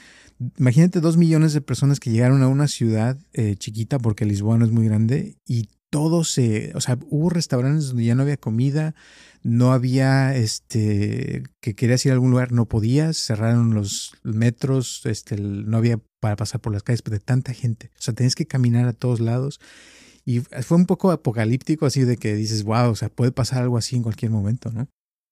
Imagínate 0.59 1.01
dos 1.01 1.17
millones 1.17 1.55
de 1.55 1.63
personas 1.63 1.99
que 1.99 2.11
llegaron 2.11 2.43
a 2.43 2.49
una 2.49 2.69
ciudad 2.69 3.19
eh, 3.33 3.57
chiquita, 3.57 3.99
porque 3.99 4.27
Lisboa 4.27 4.59
no 4.59 4.67
es 4.67 4.71
muy 4.71 4.85
grande, 4.85 5.39
y 5.47 5.71
todo 5.89 6.25
se, 6.25 6.73
o 6.75 6.81
sea, 6.81 6.99
hubo 7.09 7.31
restaurantes 7.31 7.89
donde 7.89 8.05
ya 8.05 8.15
no 8.15 8.23
había 8.23 8.37
comida, 8.37 8.95
no 9.43 9.73
había, 9.73 10.37
este, 10.37 11.45
que 11.61 11.75
querías 11.75 12.05
ir 12.05 12.13
a 12.13 12.15
algún 12.15 12.33
lugar, 12.33 12.53
no 12.53 12.67
podías, 12.67 13.17
cerraron 13.17 13.75
los 13.75 14.13
metros, 14.25 15.03
este, 15.07 15.41
no 15.41 15.79
había 15.79 16.01
para 16.21 16.37
pasar 16.37 16.61
por 16.61 16.73
las 16.73 16.83
calles 16.83 17.03
de 17.03 17.21
tanta 17.21 17.55
gente, 17.55 17.91
o 17.99 18.03
sea, 18.03 18.13
tenías 18.13 18.35
que 18.35 18.47
caminar 18.47 18.89
a 18.89 18.93
todos 18.93 19.21
lados. 19.21 19.59
Y 20.27 20.41
fue 20.41 20.77
un 20.77 20.87
poco 20.87 21.13
apocalíptico, 21.13 21.87
así 21.87 22.03
de 22.03 22.17
que 22.17 22.35
dices, 22.35 22.65
wow, 22.65 22.91
o 22.91 22.97
sea, 22.97 23.09
puede 23.09 23.31
pasar 23.31 23.63
algo 23.63 23.79
así 23.79 23.95
en 23.95 24.03
cualquier 24.03 24.33
momento, 24.33 24.73
¿no? 24.73 24.89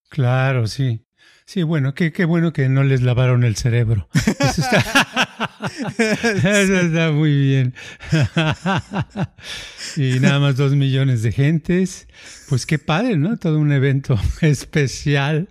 Claro, 0.08 0.68
sí. 0.68 1.04
Sí, 1.46 1.64
bueno, 1.64 1.94
qué, 1.94 2.12
qué 2.12 2.24
bueno 2.24 2.52
que 2.52 2.68
no 2.68 2.84
les 2.84 3.02
lavaron 3.02 3.42
el 3.42 3.56
cerebro. 3.56 4.08
Eso 4.14 4.62
está, 4.62 5.58
eso 5.98 6.80
está 6.80 7.10
muy 7.10 7.36
bien. 7.36 7.74
y 9.96 10.20
nada 10.20 10.38
más 10.38 10.56
dos 10.56 10.76
millones 10.76 11.22
de 11.22 11.32
gentes. 11.32 12.06
Pues 12.48 12.64
qué 12.64 12.78
padre, 12.78 13.16
¿no? 13.16 13.36
Todo 13.36 13.58
un 13.58 13.72
evento 13.72 14.16
especial. 14.42 15.48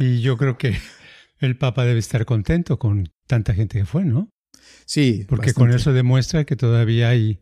Y 0.00 0.22
yo 0.22 0.36
creo 0.36 0.58
que 0.58 0.76
el 1.38 1.56
Papa 1.56 1.84
debe 1.84 2.00
estar 2.00 2.24
contento 2.24 2.80
con 2.80 3.12
tanta 3.28 3.54
gente 3.54 3.78
que 3.78 3.86
fue, 3.86 4.04
¿no? 4.04 4.28
Sí. 4.86 5.24
Porque 5.28 5.52
con 5.54 5.70
eso 5.70 5.92
demuestra 5.92 6.44
que 6.44 6.56
todavía 6.56 7.10
hay 7.10 7.40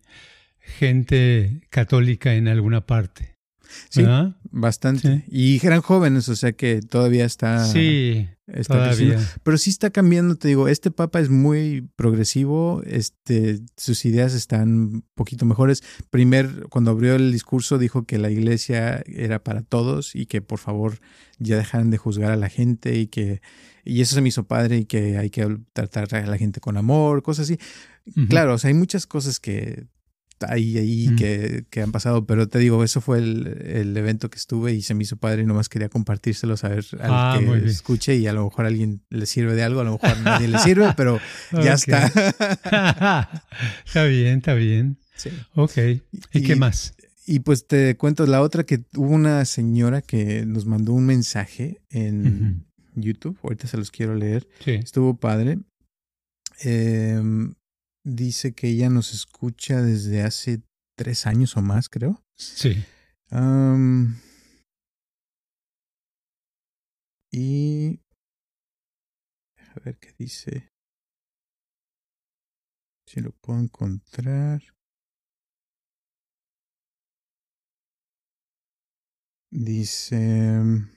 gente 0.64 1.62
católica 1.71 2.35
en 2.35 2.49
alguna 2.49 2.87
parte. 2.87 3.35
Sí, 3.90 4.04
bastante. 4.50 5.25
Y 5.28 5.64
eran 5.64 5.80
jóvenes, 5.80 6.28
o 6.28 6.37
sea 6.37 6.52
que 6.52 6.80
todavía 6.80 7.25
está. 7.25 7.64
Sí, 7.64 8.28
todavía. 8.66 9.18
Pero 9.42 9.59
sí 9.59 9.71
está 9.71 9.90
cambiando, 9.90 10.37
te 10.37 10.49
digo, 10.49 10.68
este 10.68 10.90
papa 10.90 11.21
es 11.21 11.28
muy 11.28 11.88
progresivo, 11.97 12.83
este, 12.87 13.61
sus 13.76 14.04
ideas 14.04 14.35
están 14.35 14.68
un 14.68 15.04
poquito 15.14 15.47
mejores. 15.47 15.83
Primer, 16.11 16.66
cuando 16.71 16.90
abrió 16.90 17.14
el 17.14 17.33
discurso, 17.33 17.78
dijo 17.78 18.04
que 18.04 18.18
la 18.18 18.30
iglesia 18.30 19.02
era 19.06 19.42
para 19.42 19.62
todos 19.62 20.14
y 20.14 20.26
que 20.26 20.40
por 20.40 20.59
favor 20.59 20.99
ya 21.38 21.56
dejaran 21.56 21.90
de 21.90 21.99
juzgar 21.99 22.33
a 22.33 22.37
la 22.37 22.49
gente 22.49 22.97
y 22.97 23.06
que. 23.06 23.40
Y 23.87 24.00
eso 24.00 24.14
se 24.14 24.23
me 24.23 24.30
hizo 24.30 24.44
padre 24.44 24.78
y 24.78 24.85
que 24.87 25.18
hay 25.18 25.28
que 25.28 25.59
tratar 25.75 26.14
a 26.14 26.26
la 26.26 26.38
gente 26.38 26.61
con 26.61 26.78
amor, 26.78 27.23
cosas 27.23 27.50
así. 27.50 27.59
Claro, 28.28 28.54
o 28.54 28.59
sea, 28.59 28.68
hay 28.68 28.75
muchas 28.75 29.06
cosas 29.06 29.40
que 29.40 29.87
ahí, 30.48 30.78
ahí 30.78 31.08
mm. 31.08 31.16
que, 31.16 31.64
que, 31.70 31.82
han 31.82 31.92
pasado, 31.92 32.26
pero 32.26 32.48
te 32.48 32.58
digo, 32.58 32.82
eso 32.84 33.00
fue 33.00 33.18
el, 33.18 33.46
el, 33.64 33.96
evento 33.96 34.30
que 34.30 34.38
estuve 34.38 34.72
y 34.72 34.82
se 34.82 34.94
me 34.94 35.04
hizo 35.04 35.16
padre 35.16 35.42
y 35.42 35.46
nomás 35.46 35.68
quería 35.68 35.88
compartírselo, 35.88 36.56
saber 36.56 36.84
al 37.00 37.10
ah, 37.10 37.38
que 37.38 37.66
escuche 37.66 38.16
y 38.16 38.26
a 38.26 38.32
lo 38.32 38.44
mejor 38.44 38.64
a 38.64 38.68
alguien 38.68 39.02
le 39.10 39.26
sirve 39.26 39.54
de 39.54 39.62
algo, 39.62 39.80
a 39.80 39.84
lo 39.84 39.92
mejor 39.92 40.10
a 40.10 40.20
nadie 40.20 40.48
le 40.48 40.58
sirve, 40.58 40.92
pero 40.96 41.20
ya 41.52 41.74
está. 41.74 42.06
está 43.86 44.04
bien, 44.04 44.38
está 44.38 44.54
bien. 44.54 44.98
Sí. 45.16 45.30
Ok. 45.54 45.78
¿Y, 46.32 46.42
qué 46.42 46.56
más? 46.56 46.94
Y 47.26 47.40
pues 47.40 47.66
te 47.66 47.96
cuento 47.96 48.26
la 48.26 48.42
otra 48.42 48.64
que 48.64 48.84
hubo 48.96 49.10
una 49.10 49.44
señora 49.44 50.02
que 50.02 50.44
nos 50.46 50.66
mandó 50.66 50.92
un 50.92 51.06
mensaje 51.06 51.80
en 51.90 52.66
YouTube, 52.94 53.38
ahorita 53.42 53.66
se 53.66 53.76
los 53.76 53.90
quiero 53.90 54.14
leer. 54.14 54.46
Sí. 54.64 54.72
Estuvo 54.72 55.16
padre. 55.16 55.58
Eh, 56.64 57.20
dice 58.04 58.54
que 58.54 58.68
ella 58.68 58.90
nos 58.90 59.12
escucha 59.12 59.82
desde 59.82 60.23
hace 60.23 60.62
tres 60.96 61.26
años 61.26 61.56
o 61.56 61.62
más, 61.62 61.88
creo. 61.88 62.23
Sí. 62.37 62.84
y... 67.32 68.00
A 69.56 69.80
ver 69.84 69.99
qué 69.99 70.14
dice. 70.18 70.68
Si 73.06 73.20
lo 73.20 73.32
puedo 73.32 73.58
encontrar. 73.61 74.62
Dice... 79.50 80.93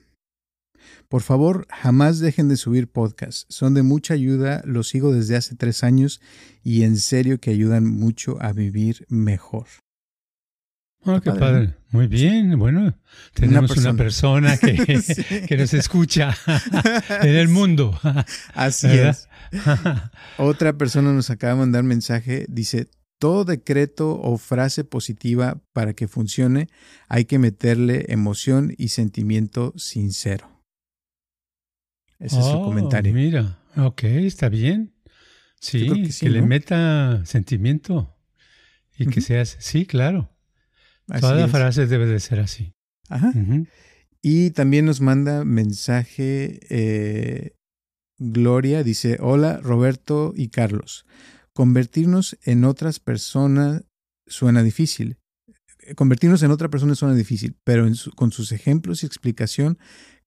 Por 1.08 1.22
favor, 1.22 1.66
jamás 1.70 2.18
dejen 2.18 2.48
de 2.48 2.56
subir 2.56 2.88
podcasts. 2.88 3.46
Son 3.48 3.74
de 3.74 3.82
mucha 3.82 4.14
ayuda, 4.14 4.62
los 4.64 4.88
sigo 4.88 5.12
desde 5.12 5.36
hace 5.36 5.56
tres 5.56 5.84
años 5.84 6.20
y 6.62 6.82
en 6.82 6.96
serio 6.96 7.40
que 7.40 7.50
ayudan 7.50 7.86
mucho 7.86 8.36
a 8.40 8.52
vivir 8.52 9.06
mejor. 9.08 9.66
Ah, 11.04 11.20
qué 11.22 11.30
padre. 11.32 11.74
Muy 11.90 12.06
bien. 12.06 12.58
Bueno, 12.58 12.94
tenemos 13.32 13.76
una 13.76 13.94
persona, 13.94 14.56
que, 14.58 14.76
que, 15.48 15.56
nos 15.56 15.72
escucha 15.72 16.36
en 17.22 17.34
el 17.34 17.48
mundo. 17.48 17.98
Así 18.54 18.88
es. 18.88 19.28
Otra 20.36 20.74
persona 20.76 21.12
nos 21.12 21.30
acaba 21.30 21.54
de 21.54 21.60
mandar 21.60 21.82
mensaje. 21.84 22.46
Dice, 22.48 22.88
todo 23.18 23.44
decreto 23.44 24.20
o 24.20 24.36
frase 24.38 24.84
positiva 24.84 25.60
para 25.72 25.94
que 25.94 26.08
funcione 26.08 26.68
hay 27.08 27.24
que 27.24 27.38
meterle 27.38 28.06
emoción 28.08 28.74
y 28.76 28.88
sentimiento 28.88 29.72
sincero. 29.76 30.57
Ese 32.18 32.38
es 32.38 32.44
su 32.44 32.52
oh, 32.52 32.64
comentario. 32.64 33.14
Mira, 33.14 33.58
ok, 33.76 34.04
está 34.04 34.48
bien. 34.48 34.94
Sí, 35.60 36.08
que, 36.20 36.30
le 36.30 36.42
meta 36.42 37.24
sentimiento 37.24 38.16
y 38.96 39.06
que 39.06 39.20
seas, 39.20 39.56
sí, 39.58 39.86
claro. 39.86 40.30
Toda 41.20 41.34
la 41.34 41.48
frase 41.48 41.86
debe 41.86 42.06
de 42.06 42.20
ser 42.20 42.40
así. 42.40 42.74
Ajá. 43.08 43.32
Y 44.22 44.50
también 44.50 44.84
nos 44.84 45.00
manda 45.00 45.44
mensaje 45.44 46.60
eh, 46.70 47.56
Gloria, 48.18 48.82
dice, 48.82 49.18
hola 49.20 49.58
Roberto 49.62 50.32
y 50.36 50.48
Carlos. 50.48 51.06
Convertirnos 51.52 52.36
en 52.42 52.64
otras 52.64 52.98
personas 52.98 53.84
suena 54.26 54.62
difícil. 54.62 55.18
Convertirnos 55.96 56.42
en 56.42 56.50
otra 56.50 56.68
persona 56.68 56.94
suena 56.94 57.14
difícil, 57.14 57.56
pero 57.64 57.88
con 58.16 58.32
sus 58.32 58.52
ejemplos 58.52 59.02
y 59.02 59.06
explicación 59.06 59.78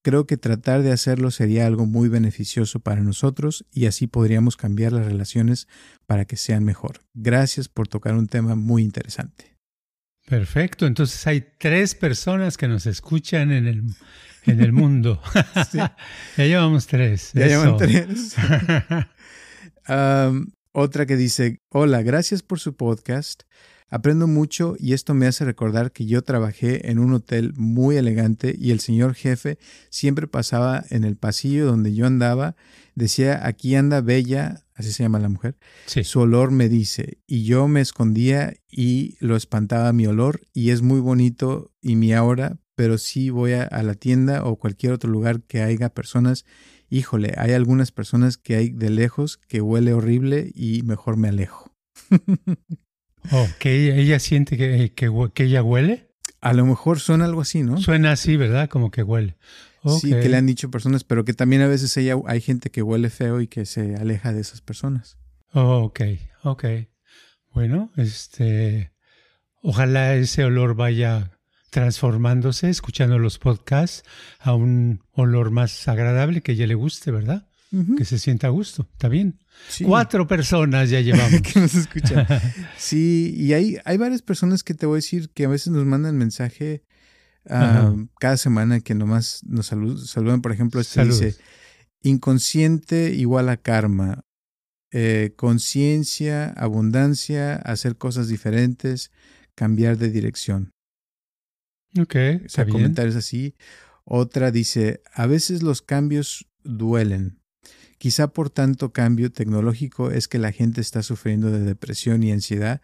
Creo 0.03 0.25
que 0.25 0.37
tratar 0.37 0.81
de 0.81 0.91
hacerlo 0.91 1.29
sería 1.29 1.67
algo 1.67 1.85
muy 1.85 2.09
beneficioso 2.09 2.79
para 2.79 3.01
nosotros 3.01 3.65
y 3.71 3.85
así 3.85 4.07
podríamos 4.07 4.57
cambiar 4.57 4.93
las 4.93 5.05
relaciones 5.05 5.67
para 6.07 6.25
que 6.25 6.37
sean 6.37 6.63
mejor. 6.63 7.01
Gracias 7.13 7.69
por 7.69 7.87
tocar 7.87 8.15
un 8.15 8.27
tema 8.27 8.55
muy 8.55 8.81
interesante. 8.81 9.57
Perfecto, 10.27 10.87
entonces 10.87 11.25
hay 11.27 11.45
tres 11.59 11.93
personas 11.93 12.57
que 12.57 12.67
nos 12.67 12.85
escuchan 12.85 13.51
en 13.51 13.67
el, 13.67 13.83
en 14.45 14.61
el 14.61 14.71
mundo. 14.71 15.21
ya 15.73 15.95
llevamos 16.37 16.87
tres. 16.87 17.31
Ya 17.33 17.47
llevan 17.47 17.77
tres. 17.77 18.35
otra 20.71 21.05
que 21.05 21.15
dice, 21.15 21.59
hola, 21.69 22.01
gracias 22.01 22.41
por 22.41 22.59
su 22.59 22.75
podcast. 22.75 23.43
Aprendo 23.93 24.25
mucho 24.25 24.77
y 24.79 24.93
esto 24.93 25.13
me 25.13 25.27
hace 25.27 25.43
recordar 25.43 25.91
que 25.91 26.05
yo 26.05 26.21
trabajé 26.21 26.89
en 26.89 26.97
un 26.97 27.13
hotel 27.13 27.51
muy 27.57 27.97
elegante 27.97 28.55
y 28.57 28.71
el 28.71 28.79
señor 28.79 29.15
jefe 29.15 29.59
siempre 29.89 30.27
pasaba 30.27 30.85
en 30.91 31.03
el 31.03 31.17
pasillo 31.17 31.65
donde 31.65 31.93
yo 31.93 32.07
andaba, 32.07 32.55
decía, 32.95 33.45
aquí 33.45 33.75
anda 33.75 33.99
Bella, 33.99 34.63
así 34.75 34.93
se 34.93 35.03
llama 35.03 35.19
la 35.19 35.27
mujer, 35.27 35.57
su 36.05 36.21
olor 36.21 36.51
me 36.51 36.69
dice, 36.69 37.17
y 37.27 37.43
yo 37.43 37.67
me 37.67 37.81
escondía 37.81 38.53
y 38.69 39.17
lo 39.19 39.35
espantaba 39.35 39.91
mi 39.91 40.07
olor 40.07 40.39
y 40.53 40.69
es 40.69 40.81
muy 40.81 41.01
bonito 41.01 41.73
y 41.81 41.97
mi 41.97 42.13
ahora, 42.13 42.59
pero 42.75 42.97
si 42.97 43.29
voy 43.29 43.51
a, 43.51 43.63
a 43.63 43.83
la 43.83 43.95
tienda 43.95 44.45
o 44.45 44.55
cualquier 44.55 44.93
otro 44.93 45.11
lugar 45.11 45.41
que 45.41 45.63
haya 45.63 45.93
personas, 45.93 46.45
híjole, 46.89 47.33
hay 47.35 47.51
algunas 47.51 47.91
personas 47.91 48.37
que 48.37 48.55
hay 48.55 48.69
de 48.69 48.89
lejos 48.89 49.35
que 49.49 49.59
huele 49.59 49.91
horrible 49.91 50.49
y 50.55 50.81
mejor 50.83 51.17
me 51.17 51.27
alejo. 51.27 51.75
Oh, 53.31 53.47
que 53.59 53.99
ella, 53.99 54.19
siente 54.19 54.57
que, 54.57 54.93
que, 54.93 55.43
ella 55.43 55.63
huele. 55.63 56.09
A 56.41 56.53
lo 56.53 56.65
mejor 56.65 56.99
suena 56.99 57.25
algo 57.25 57.41
así, 57.41 57.61
¿no? 57.61 57.77
Suena 57.77 58.11
así, 58.11 58.35
¿verdad? 58.35 58.67
Como 58.67 58.89
que 58.89 59.03
huele. 59.03 59.37
Sí, 59.99 60.09
que 60.09 60.29
le 60.29 60.37
han 60.37 60.45
dicho 60.45 60.69
personas, 60.69 61.03
pero 61.03 61.25
que 61.25 61.33
también 61.33 61.61
a 61.61 61.67
veces 61.67 61.95
ella, 61.97 62.15
hay 62.27 62.41
gente 62.41 62.69
que 62.69 62.83
huele 62.83 63.09
feo 63.09 63.41
y 63.41 63.47
que 63.47 63.65
se 63.65 63.95
aleja 63.95 64.31
de 64.31 64.41
esas 64.41 64.61
personas. 64.61 65.17
Oh, 65.53 65.83
ok, 65.83 66.01
ok. 66.43 66.65
Bueno, 67.51 67.91
este, 67.97 68.91
ojalá 69.61 70.15
ese 70.15 70.45
olor 70.45 70.75
vaya 70.75 71.31
transformándose, 71.71 72.69
escuchando 72.69 73.17
los 73.17 73.39
podcasts, 73.39 74.03
a 74.39 74.53
un 74.53 75.03
olor 75.11 75.51
más 75.51 75.87
agradable 75.87 76.41
que 76.41 76.51
ella 76.51 76.67
le 76.67 76.75
guste, 76.75 77.11
¿verdad? 77.11 77.47
Que 77.97 78.03
se 78.03 78.19
sienta 78.19 78.47
a 78.47 78.49
gusto, 78.49 78.85
está 78.91 79.07
bien. 79.07 79.39
Cuatro 79.85 80.27
personas 80.27 80.89
ya 80.89 80.99
llevamos. 80.99 81.41
que 81.53 81.57
nos 81.57 81.73
escuchan. 81.73 82.27
sí, 82.77 83.33
y 83.37 83.53
hay, 83.53 83.77
hay 83.85 83.95
varias 83.95 84.21
personas 84.21 84.63
que 84.63 84.73
te 84.73 84.85
voy 84.85 84.95
a 84.95 84.97
decir 84.97 85.29
que 85.29 85.45
a 85.45 85.47
veces 85.47 85.71
nos 85.71 85.85
mandan 85.85 86.17
mensaje 86.17 86.83
ah, 87.49 87.95
cada 88.19 88.35
semana 88.35 88.81
que 88.81 88.93
nomás 88.93 89.41
nos 89.45 89.67
saludan. 89.67 90.41
Por 90.41 90.51
ejemplo, 90.51 90.81
este 90.81 91.05
dice, 91.05 91.37
inconsciente 92.01 93.13
igual 93.13 93.47
a 93.47 93.55
karma. 93.55 94.25
Eh, 94.91 95.31
conciencia, 95.37 96.49
abundancia, 96.49 97.55
hacer 97.55 97.95
cosas 97.95 98.27
diferentes, 98.27 99.11
cambiar 99.55 99.97
de 99.97 100.09
dirección. 100.09 100.73
Ok. 101.97 102.15
O 102.45 102.49
sea, 102.49 102.67
comentarios 102.67 103.15
así. 103.15 103.55
Otra 104.03 104.51
dice, 104.51 105.01
a 105.13 105.25
veces 105.25 105.63
los 105.63 105.81
cambios 105.81 106.49
duelen 106.63 107.40
Quizá 108.01 108.29
por 108.29 108.49
tanto 108.49 108.93
cambio 108.93 109.31
tecnológico 109.31 110.09
es 110.09 110.27
que 110.27 110.39
la 110.39 110.51
gente 110.51 110.81
está 110.81 111.03
sufriendo 111.03 111.51
de 111.51 111.59
depresión 111.59 112.23
y 112.23 112.31
ansiedad 112.31 112.81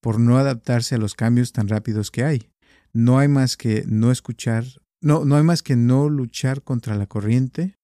por 0.00 0.18
no 0.18 0.38
adaptarse 0.38 0.94
a 0.94 0.98
los 0.98 1.14
cambios 1.14 1.52
tan 1.52 1.68
rápidos 1.68 2.10
que 2.10 2.24
hay. 2.24 2.48
No 2.94 3.18
hay 3.18 3.28
más 3.28 3.58
que 3.58 3.84
no 3.86 4.10
escuchar, 4.10 4.64
no, 5.02 5.26
no 5.26 5.36
hay 5.36 5.42
más 5.42 5.62
que 5.62 5.76
no 5.76 6.08
luchar 6.08 6.62
contra 6.62 6.96
la 6.96 7.04
corriente 7.04 7.76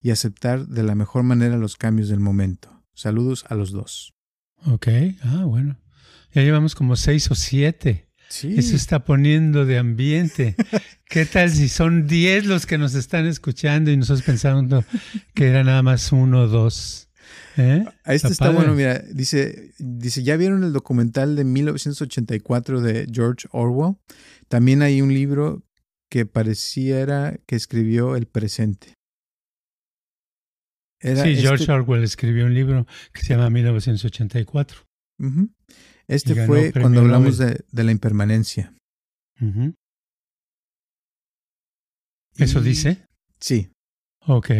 y 0.00 0.08
aceptar 0.08 0.66
de 0.66 0.82
la 0.82 0.94
mejor 0.94 1.24
manera 1.24 1.58
los 1.58 1.76
cambios 1.76 2.08
del 2.08 2.20
momento. 2.20 2.82
Saludos 2.94 3.44
a 3.50 3.54
los 3.54 3.70
dos. 3.72 4.14
Ok, 4.64 4.88
ah, 5.24 5.44
bueno. 5.44 5.78
Ya 6.32 6.40
llevamos 6.40 6.74
como 6.74 6.96
seis 6.96 7.30
o 7.30 7.34
siete. 7.34 8.08
Sí. 8.30 8.54
Eso 8.56 8.76
está 8.76 9.04
poniendo 9.04 9.66
de 9.66 9.76
ambiente. 9.76 10.56
¿Qué 11.08 11.24
tal 11.24 11.50
si 11.50 11.68
son 11.68 12.06
diez 12.06 12.44
los 12.44 12.66
que 12.66 12.76
nos 12.76 12.94
están 12.94 13.26
escuchando 13.26 13.90
y 13.90 13.96
nosotros 13.96 14.26
pensando 14.26 14.84
que 15.34 15.46
era 15.46 15.64
nada 15.64 15.82
más 15.82 16.12
uno 16.12 16.42
o 16.42 16.48
dos? 16.48 17.08
¿Eh? 17.56 17.84
Este 18.04 18.28
está, 18.28 18.50
bueno, 18.50 18.74
mira, 18.74 18.98
dice, 19.12 19.72
dice, 19.78 20.22
¿ya 20.22 20.36
vieron 20.36 20.64
el 20.64 20.72
documental 20.72 21.34
de 21.34 21.44
1984 21.44 22.80
de 22.82 23.06
George 23.10 23.48
Orwell? 23.52 23.96
También 24.48 24.82
hay 24.82 25.00
un 25.00 25.12
libro 25.12 25.62
que 26.10 26.26
pareciera 26.26 27.38
que 27.46 27.56
escribió 27.56 28.14
el 28.14 28.26
presente. 28.26 28.94
sí, 31.00 31.36
George 31.36 31.64
este 31.64 31.72
Orwell 31.72 32.04
escribió 32.04 32.44
un 32.44 32.54
libro 32.54 32.86
que 33.12 33.22
se 33.22 33.34
llama 33.34 33.48
1984. 33.50 34.86
Este 36.06 36.46
fue 36.46 36.72
cuando 36.72 37.00
hablamos 37.00 37.38
de, 37.38 37.64
la 37.72 37.92
impermanencia. 37.92 38.74
¿Eso 42.38 42.60
dice? 42.60 43.04
Sí. 43.40 43.70
Ok. 44.26 44.50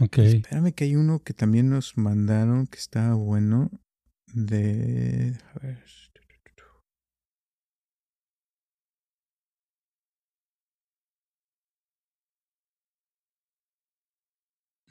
Ok. 0.00 0.18
Espérame 0.18 0.72
que 0.72 0.84
hay 0.84 0.96
uno 0.96 1.22
que 1.22 1.34
también 1.34 1.70
nos 1.70 1.96
mandaron 1.96 2.66
que 2.66 2.78
está 2.78 3.14
bueno. 3.14 3.70
De. 4.32 5.36
A 5.54 5.58
ver. 5.60 5.84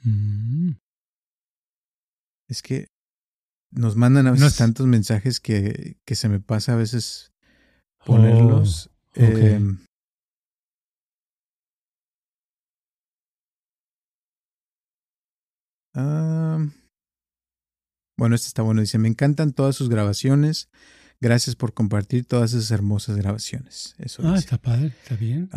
Mm. 0.04 0.72
Es 2.48 2.62
que 2.62 2.88
nos 3.70 3.96
mandan 3.96 4.26
a 4.26 4.32
veces 4.32 4.56
tantos 4.56 4.86
mensajes 4.86 5.40
que, 5.40 5.98
que, 6.04 6.14
se 6.14 6.28
me 6.28 6.40
pasa 6.40 6.72
a 6.72 6.76
veces 6.76 7.32
ponerlos. 8.04 8.90
Oh, 9.16 9.20
em, 15.94 16.72
bueno, 18.18 18.34
este 18.34 18.48
está 18.48 18.62
bueno. 18.62 18.80
Dice, 18.80 18.98
me 18.98 19.08
encantan 19.08 19.52
todas 19.52 19.76
sus 19.76 19.88
grabaciones. 19.88 20.68
Gracias 21.20 21.56
por 21.56 21.74
compartir 21.74 22.24
todas 22.24 22.52
esas 22.54 22.70
hermosas 22.70 23.16
grabaciones. 23.16 23.94
Eso 23.98 24.22
ah, 24.24 24.38
está 24.38 24.56
padre, 24.56 24.94
está 25.02 25.16
bien. 25.16 25.50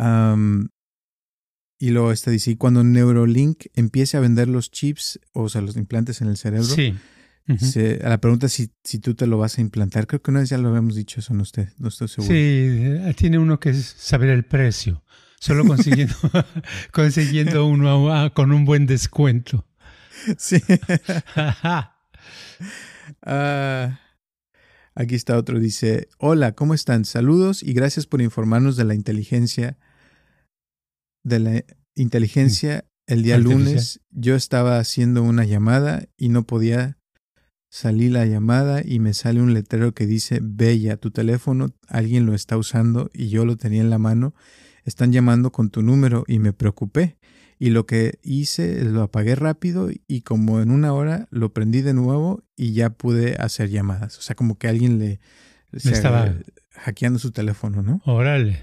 y 1.78 1.90
luego 1.90 2.12
este 2.12 2.30
dice, 2.30 2.50
y 2.50 2.56
cuando 2.56 2.84
Neurolink 2.84 3.66
empiece 3.74 4.16
a 4.16 4.20
vender 4.20 4.48
los 4.48 4.70
chips, 4.70 5.20
o 5.32 5.48
sea, 5.48 5.62
los 5.62 5.76
implantes 5.76 6.20
en 6.20 6.28
el 6.28 6.36
cerebro, 6.36 6.66
sí 6.66 6.94
a 7.46 8.08
la 8.08 8.20
pregunta 8.20 8.48
si, 8.48 8.70
si 8.82 8.98
tú 8.98 9.14
te 9.14 9.26
lo 9.26 9.38
vas 9.38 9.58
a 9.58 9.60
implantar, 9.60 10.06
creo 10.06 10.22
que 10.22 10.30
una 10.30 10.40
vez 10.40 10.48
ya 10.48 10.58
lo 10.58 10.68
habíamos 10.68 10.94
dicho 10.94 11.20
eso 11.20 11.34
en 11.34 11.40
usted, 11.40 11.68
no 11.78 11.88
estoy 11.88 12.08
seguro. 12.08 12.32
Sí, 12.32 12.38
eh, 12.38 13.14
tiene 13.16 13.38
uno 13.38 13.60
que 13.60 13.74
saber 13.74 14.30
el 14.30 14.44
precio, 14.44 15.02
solo 15.40 15.64
consiguiendo, 15.66 16.14
consiguiendo 16.92 17.66
uno 17.66 18.32
con 18.34 18.52
un 18.52 18.64
buen 18.64 18.86
descuento. 18.86 19.66
Sí. 20.38 20.58
Ah, 23.22 24.00
aquí 24.94 25.14
está 25.14 25.36
otro, 25.36 25.58
dice, 25.58 26.08
hola, 26.18 26.52
¿cómo 26.52 26.72
están? 26.72 27.04
Saludos 27.04 27.62
y 27.62 27.74
gracias 27.74 28.06
por 28.06 28.22
informarnos 28.22 28.76
de 28.76 28.84
la 28.84 28.94
inteligencia, 28.94 29.76
de 31.22 31.38
la 31.38 31.64
inteligencia 31.94 32.86
el 33.06 33.22
día 33.22 33.36
lunes 33.36 34.00
yo 34.10 34.34
estaba 34.34 34.78
haciendo 34.78 35.22
una 35.22 35.44
llamada 35.44 36.06
y 36.16 36.30
no 36.30 36.46
podía 36.46 36.96
Salí 37.76 38.08
la 38.08 38.24
llamada 38.24 38.82
y 38.84 39.00
me 39.00 39.14
sale 39.14 39.42
un 39.42 39.52
letrero 39.52 39.94
que 39.94 40.06
dice, 40.06 40.38
Bella, 40.40 40.96
tu 40.96 41.10
teléfono, 41.10 41.72
alguien 41.88 42.24
lo 42.24 42.32
está 42.32 42.56
usando 42.56 43.10
y 43.12 43.30
yo 43.30 43.44
lo 43.44 43.56
tenía 43.56 43.80
en 43.80 43.90
la 43.90 43.98
mano. 43.98 44.32
Están 44.84 45.10
llamando 45.10 45.50
con 45.50 45.70
tu 45.70 45.82
número 45.82 46.22
y 46.28 46.38
me 46.38 46.52
preocupé. 46.52 47.16
Y 47.64 47.70
lo 47.70 47.86
que 47.86 48.18
hice 48.22 48.80
es 48.80 48.88
lo 48.88 49.00
apagué 49.00 49.36
rápido 49.36 49.88
y 50.06 50.20
como 50.20 50.60
en 50.60 50.70
una 50.70 50.92
hora 50.92 51.28
lo 51.30 51.54
prendí 51.54 51.80
de 51.80 51.94
nuevo 51.94 52.44
y 52.58 52.74
ya 52.74 52.90
pude 52.90 53.36
hacer 53.36 53.70
llamadas. 53.70 54.18
O 54.18 54.20
sea, 54.20 54.36
como 54.36 54.58
que 54.58 54.68
alguien 54.68 54.98
le, 54.98 55.18
estaba 55.72 56.34
hackeando 56.72 57.18
su 57.18 57.30
teléfono, 57.30 57.82
¿no? 57.82 58.02
Órale. 58.04 58.60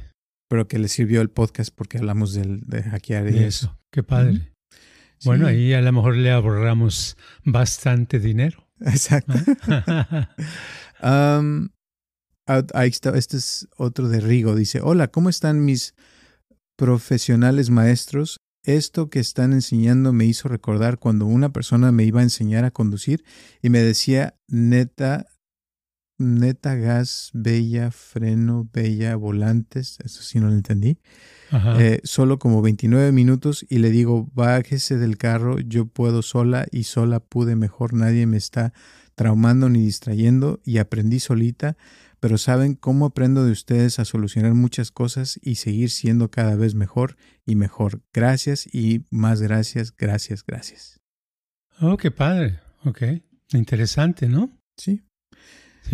Pero 0.48 0.68
que 0.68 0.78
le 0.78 0.88
sirvió 0.88 1.22
el 1.22 1.32
podcast 1.32 1.74
porque 1.76 1.98
hablamos 1.98 2.36
de 2.36 2.84
hackear 2.84 3.28
y 3.32 3.40
eso. 3.40 3.76
Qué 3.92 4.04
padre. 4.04 4.54
Bueno, 5.26 5.48
ahí 5.48 5.74
a 5.74 5.82
lo 5.82 5.92
mejor 5.92 6.16
le 6.16 6.30
ahorramos 6.30 7.18
bastante 7.44 8.20
dinero. 8.20 8.68
Exacto. 8.82 9.34
ahí 11.02 12.90
está, 12.90 13.18
este 13.18 13.38
es 13.38 13.68
otro 13.78 14.10
de 14.10 14.20
Rigo. 14.20 14.54
Dice, 14.54 14.80
hola, 14.80 15.08
¿cómo 15.08 15.30
están 15.32 15.66
mis 15.66 15.96
profesionales 16.78 17.72
maestros? 17.72 18.38
Esto 18.64 19.10
que 19.10 19.20
están 19.20 19.54
enseñando 19.54 20.14
me 20.14 20.26
hizo 20.26 20.48
recordar 20.48 21.00
cuando 21.00 21.26
una 21.26 21.52
persona 21.52 21.92
me 21.92 22.04
iba 22.04 22.20
a 22.20 22.24
enseñar 22.24 22.64
a 22.64 22.72
conducir 22.72 23.24
y 23.62 23.70
me 23.70 23.80
decía, 23.80 24.36
neta, 24.48 25.26
neta 26.20 26.76
gas, 26.76 27.32
bella, 27.34 27.90
freno, 27.92 28.70
bella, 28.72 29.16
volantes, 29.16 29.98
eso 30.04 30.22
sí 30.22 30.40
no 30.40 30.48
lo 30.48 30.54
entendí. 30.54 31.00
Eh, 31.80 32.00
solo 32.04 32.40
como 32.40 32.62
29 32.62 33.12
minutos 33.12 33.66
y 33.68 33.80
le 33.80 33.90
digo, 33.90 34.30
bájese 34.34 34.98
del 34.98 35.18
carro, 35.18 35.60
yo 35.60 35.88
puedo 35.88 36.22
sola 36.22 36.66
y 36.72 36.84
sola 36.84 37.20
pude 37.20 37.56
mejor, 37.56 37.94
nadie 37.94 38.26
me 38.26 38.38
está 38.38 38.74
traumando 39.16 39.70
ni 39.70 39.82
distrayendo 39.84 40.62
y 40.64 40.78
aprendí 40.78 41.20
solita, 41.20 41.78
pero 42.22 42.38
saben 42.38 42.76
cómo 42.76 43.08
aprendo 43.08 43.44
de 43.44 43.52
ustedes 43.52 43.98
a 43.98 44.06
solucionar 44.06 44.54
muchas 44.54 44.92
cosas 44.92 45.40
y 45.42 45.56
seguir 45.56 45.90
siendo 45.90 46.30
cada 46.30 46.56
vez 46.56 46.76
mejor 46.76 47.18
y 47.48 47.56
mejor. 47.56 48.04
Gracias 48.14 48.70
y 48.72 49.06
más 49.10 49.42
gracias, 49.42 49.94
gracias, 49.94 50.46
gracias. 50.46 51.02
Oh, 51.82 51.98
qué 51.98 52.12
padre. 52.12 52.60
Ok. 52.86 53.02
Interesante, 53.54 54.28
¿no? 54.28 54.56
Sí. 54.78 55.02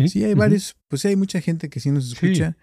Sí, 0.06 0.22
hay 0.22 0.34
varios, 0.34 0.76
pues 0.88 1.06
hay 1.06 1.16
mucha 1.16 1.40
gente 1.40 1.70
que 1.70 1.80
sí 1.80 1.90
nos 1.90 2.12
escucha. 2.12 2.58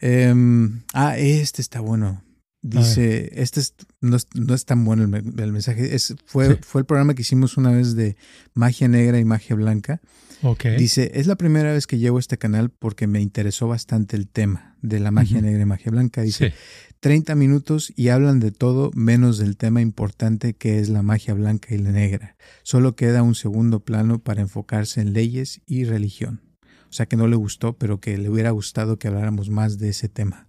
Em, 0.00 0.82
ah, 0.94 1.18
este 1.18 1.60
está 1.60 1.80
bueno. 1.80 2.24
Dice, 2.66 3.30
este 3.34 3.60
no, 4.00 4.16
es, 4.16 4.64
tan 4.64 4.86
bueno 4.86 5.02
el, 5.02 5.52
mensaje. 5.52 5.94
Es, 5.94 6.14
fue, 6.24 6.56
fue 6.62 6.80
el 6.80 6.86
programa 6.86 7.12
que 7.12 7.20
hicimos 7.20 7.58
una 7.58 7.70
vez 7.70 7.94
de 7.94 8.16
magia 8.54 8.88
negra 8.88 9.18
y 9.18 9.24
magia 9.26 9.54
blanca. 9.54 10.00
Okay. 10.42 10.78
Dice, 10.78 11.12
es 11.14 11.26
la 11.26 11.36
primera 11.36 11.74
vez 11.74 11.86
que 11.86 11.98
llevo 11.98 12.18
este 12.18 12.38
canal 12.38 12.70
porque 12.70 13.06
me 13.06 13.20
interesó 13.20 13.68
bastante 13.68 14.16
el 14.16 14.28
tema 14.28 14.76
de 14.80 14.98
la 14.98 15.10
magia 15.10 15.42
negra 15.42 15.60
y 15.60 15.66
magia 15.66 15.90
blanca. 15.92 16.22
Dice, 16.22 16.54
30 17.00 17.34
minutos 17.34 17.92
y 17.96 18.08
hablan 18.08 18.40
de 18.40 18.50
todo 18.50 18.90
menos 18.94 19.36
del 19.36 19.58
tema 19.58 19.82
importante 19.82 20.54
que 20.54 20.78
es 20.78 20.88
la 20.88 21.02
magia 21.02 21.34
blanca 21.34 21.74
y 21.74 21.78
la 21.78 21.90
negra. 21.90 22.34
Solo 22.62 22.96
queda 22.96 23.22
un 23.22 23.34
segundo 23.34 23.80
plano 23.80 24.20
para 24.20 24.40
enfocarse 24.40 25.02
en 25.02 25.12
leyes 25.12 25.60
y 25.66 25.84
religión. 25.84 26.40
O 26.88 26.92
sea 26.94 27.04
que 27.04 27.18
no 27.18 27.28
le 27.28 27.36
gustó, 27.36 27.76
pero 27.76 28.00
que 28.00 28.16
le 28.16 28.30
hubiera 28.30 28.52
gustado 28.52 28.98
que 28.98 29.08
habláramos 29.08 29.50
más 29.50 29.76
de 29.76 29.90
ese 29.90 30.08
tema. 30.08 30.48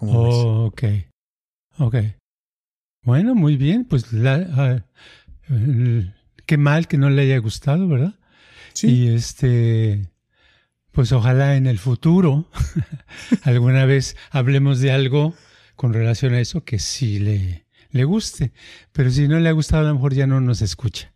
oh, 0.00 0.64
ok. 0.64 0.84
Ok. 1.80 1.96
Bueno, 3.02 3.34
muy 3.34 3.56
bien. 3.56 3.86
Pues 3.86 4.12
la, 4.12 4.84
qué 6.46 6.56
mal 6.58 6.86
que 6.86 6.98
no 6.98 7.08
le 7.08 7.22
haya 7.22 7.38
gustado, 7.38 7.88
¿verdad? 7.88 8.14
Sí. 8.74 8.88
Y 8.88 9.08
este, 9.08 10.10
pues 10.92 11.10
ojalá 11.12 11.56
en 11.56 11.66
el 11.66 11.78
futuro 11.78 12.48
alguna 13.42 13.86
vez 13.86 14.16
hablemos 14.30 14.80
de 14.80 14.92
algo 14.92 15.34
con 15.74 15.94
relación 15.94 16.34
a 16.34 16.40
eso 16.40 16.64
que 16.64 16.78
sí 16.78 17.18
le, 17.18 17.64
le 17.90 18.04
guste. 18.04 18.52
Pero 18.92 19.10
si 19.10 19.26
no 19.26 19.40
le 19.40 19.48
ha 19.48 19.52
gustado, 19.52 19.86
a 19.86 19.88
lo 19.88 19.94
mejor 19.94 20.12
ya 20.12 20.26
no 20.26 20.40
nos 20.42 20.60
escucha. 20.60 21.14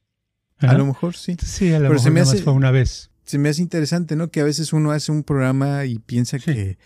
A 0.58 0.72
lo 0.72 0.86
mejor 0.86 1.14
sí. 1.14 1.36
Sí, 1.44 1.72
a 1.74 1.78
lo 1.78 1.90
mejor 1.90 2.00
se 2.00 2.10
me 2.10 2.20
hace, 2.20 2.38
fue 2.38 2.54
una 2.54 2.70
vez. 2.70 3.10
Se 3.24 3.36
me 3.36 3.50
hace 3.50 3.60
interesante, 3.60 4.16
¿no? 4.16 4.30
Que 4.30 4.40
a 4.40 4.44
veces 4.44 4.72
uno 4.72 4.92
hace 4.92 5.12
un 5.12 5.24
programa 5.24 5.84
y 5.84 5.98
piensa 5.98 6.38
que 6.38 6.78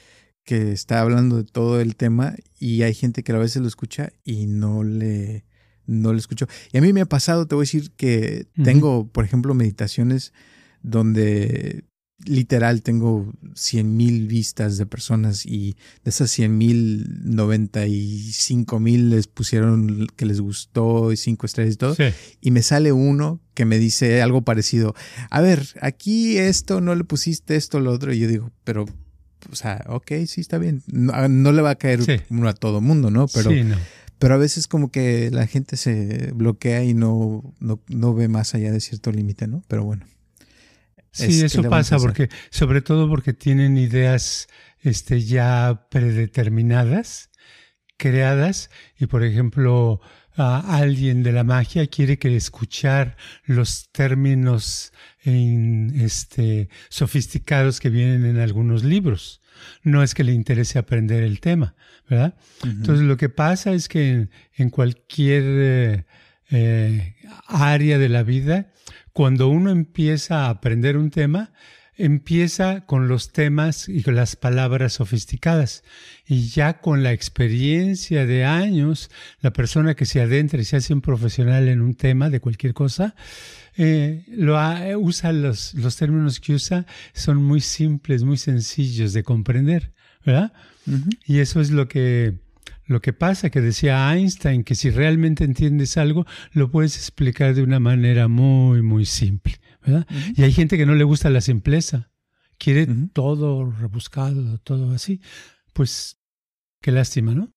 que 0.49 0.73
está 0.73 1.03
hablando 1.03 1.37
de 1.37 1.45
todo 1.45 1.79
el 1.79 1.95
tema 1.95 2.35
y 2.59 2.81
hay 2.81 2.95
gente 2.95 3.23
que 3.23 3.33
a 3.33 3.37
veces 3.37 3.61
lo 3.61 3.69
escucha 3.69 4.15
y 4.25 4.47
no 4.47 4.83
le, 4.83 5.45
no 5.85 6.15
le 6.15 6.19
escucho. 6.19 6.47
Y 6.73 6.79
a 6.79 6.81
mí 6.81 6.95
me 6.95 7.03
ha 7.03 7.07
pasado, 7.07 7.47
te 7.47 7.55
voy 7.55 7.65
a 7.65 7.67
decir 7.67 7.91
que 7.91 8.47
tengo, 8.65 9.07
por 9.09 9.27
ejemplo, 9.27 9.53
meditaciones 9.53 10.33
donde 10.81 11.85
literal 12.25 12.81
tengo 12.81 13.31
100 13.57 13.95
mil 13.95 14.27
vistas 14.27 14.79
de 14.79 14.87
personas 14.87 15.45
y 15.45 15.77
de 16.03 16.09
esas 16.09 16.31
100 16.31 16.57
mil, 16.57 17.07
95 17.25 18.81
mil 18.81 19.11
les 19.11 19.27
pusieron 19.27 20.07
que 20.17 20.25
les 20.25 20.41
gustó 20.41 21.13
y 21.13 21.19
cinco 21.19 21.45
estrellas 21.45 21.75
y 21.75 21.77
todo. 21.77 21.95
Y 22.41 22.53
me 22.53 22.63
sale 22.63 22.93
uno 22.93 23.43
que 23.53 23.67
me 23.67 23.79
dice 23.79 24.23
algo 24.23 24.41
parecido. 24.41 24.95
A 25.29 25.43
ver, 25.43 25.69
aquí 25.83 26.39
esto, 26.39 26.81
no 26.81 26.95
le 26.95 27.05
pusiste 27.05 27.55
esto, 27.55 27.81
lo 27.81 27.93
otro. 27.93 28.15
Y 28.15 28.19
yo 28.21 28.29
digo, 28.29 28.51
pero, 28.65 28.87
o 29.51 29.57
sea, 29.57 29.85
ok, 29.89 30.13
sí, 30.27 30.41
está 30.41 30.59
bien. 30.59 30.83
No, 30.87 31.53
le 31.53 31.63
va 31.63 31.71
a 31.71 31.75
caer 31.77 32.01
uno 32.31 32.49
a 32.49 32.55
todo 32.55 32.81
mundo, 32.81 33.11
¿no? 33.11 33.27
Pero, 33.29 33.51
pero 34.19 34.35
a 34.35 34.39
veces 34.39 34.67
como 34.67 34.91
que 34.91 35.31
la 35.31 35.47
gente 35.47 35.77
se 35.77 36.33
bloquea 36.35 36.85
y 36.85 36.95
no, 36.95 37.55
no, 37.61 37.81
no 37.89 38.15
ve 38.15 38.29
más 38.29 38.55
allá 38.55 38.73
de 38.73 38.81
cierto 38.81 39.13
límite, 39.13 39.47
¿no? 39.47 39.63
Pero 39.69 39.85
bueno. 39.85 40.07
Sí, 41.11 41.43
eso 41.43 41.63
pasa 41.65 41.99
porque, 41.99 42.29
sobre 42.51 42.81
todo 42.81 43.09
porque 43.09 43.33
tienen 43.33 43.77
ideas 43.77 44.49
este, 44.81 45.23
ya 45.23 45.87
predeterminadas, 45.91 47.31
creadas, 47.97 48.71
y 48.99 49.07
por 49.07 49.25
ejemplo, 49.25 50.01
a 50.39 50.79
alguien 50.79 51.23
de 51.23 51.33
la 51.33 51.45
magia 51.45 51.87
quiere 51.87 52.19
que 52.19 52.35
escuchar 52.37 53.17
los 53.45 53.91
términos 53.91 54.93
este, 55.25 56.69
sofisticados 56.89 57.81
que 57.81 57.91
vienen 57.91 58.25
en 58.25 58.39
algunos 58.39 58.85
libros. 58.85 59.43
No 59.83 60.03
es 60.03 60.15
que 60.15 60.25
le 60.25 60.33
interese 60.33 60.79
aprender 60.79 61.25
el 61.25 61.41
tema, 61.41 61.75
¿verdad? 62.09 62.37
Entonces 62.63 63.05
lo 63.05 63.17
que 63.17 63.29
pasa 63.29 63.73
es 63.73 63.89
que 63.89 64.29
en, 64.55 64.71
cualquier 64.71 65.43
eh, 65.45 66.05
eh, 66.51 67.17
área 67.49 67.99
de 67.99 68.09
la 68.09 68.23
vida 68.23 68.73
cuando 69.13 69.49
uno 69.49 69.71
empieza 69.71 70.47
a 70.47 70.51
aprender 70.51 70.97
un 70.97 71.11
tema, 71.11 71.51
empieza 71.99 72.87
con 72.87 73.09
los 73.09 73.33
temas 73.33 73.89
y 73.89 74.03
con 74.03 74.15
las 74.15 74.37
palabras 74.37 74.95
sofisticadas. 74.95 75.83
Y 76.27 76.49
ya 76.49 76.81
con 76.81 77.03
la 77.03 77.13
experiencia 77.13 78.25
de 78.25 78.45
años, 78.45 79.11
la 79.41 79.53
persona 79.53 79.95
que 79.95 80.07
se 80.07 80.21
adentra 80.21 80.61
y 80.61 80.65
se 80.65 80.77
hace 80.77 80.95
un 80.95 81.01
profesional 81.01 81.69
en 81.69 81.83
un 81.83 81.95
tema 81.95 82.31
de 82.31 82.41
cualquier 82.41 82.73
cosa, 82.73 83.15
eh, 83.77 84.25
lo 84.29 84.59
usa 84.99 85.33
los, 85.33 85.75
los 85.75 85.97
términos 85.97 86.41
que 86.41 86.55
usa 86.55 86.87
son 87.13 87.43
muy 87.43 87.61
simples, 87.61 88.23
muy 88.23 88.37
sencillos 88.37 89.13
de 89.13 89.23
comprender, 89.23 89.93
¿verdad? 90.25 90.53
Y 91.27 91.41
eso 91.41 91.61
es 91.61 91.71
lo 91.71 91.87
que 91.87 92.39
lo 92.87 93.03
que 93.03 93.13
pasa, 93.13 93.51
que 93.51 93.61
decía 93.61 94.11
Einstein, 94.15 94.65
que 94.65 94.75
si 94.75 94.89
realmente 94.89 95.45
entiendes 95.45 95.99
algo, 95.99 96.27
lo 96.53 96.71
puedes 96.71 96.97
explicar 96.97 97.55
de 97.55 97.63
una 97.63 97.79
manera 97.79 98.29
muy, 98.29 98.81
muy 98.81 99.05
simple. 99.05 99.61
¿Verdad? 99.85 100.07
Y 100.37 100.43
hay 100.43 100.53
gente 100.53 100.77
que 100.77 100.87
no 100.87 100.95
le 100.95 101.05
gusta 101.05 101.31
la 101.31 101.41
simpleza, 101.41 102.11
quiere 102.59 102.87
todo 103.13 103.71
rebuscado, 103.71 104.59
todo 104.59 104.93
así. 104.93 105.21
Pues 105.73 106.19
qué 106.81 106.93
lástima, 106.93 107.35
¿no? 107.35 107.53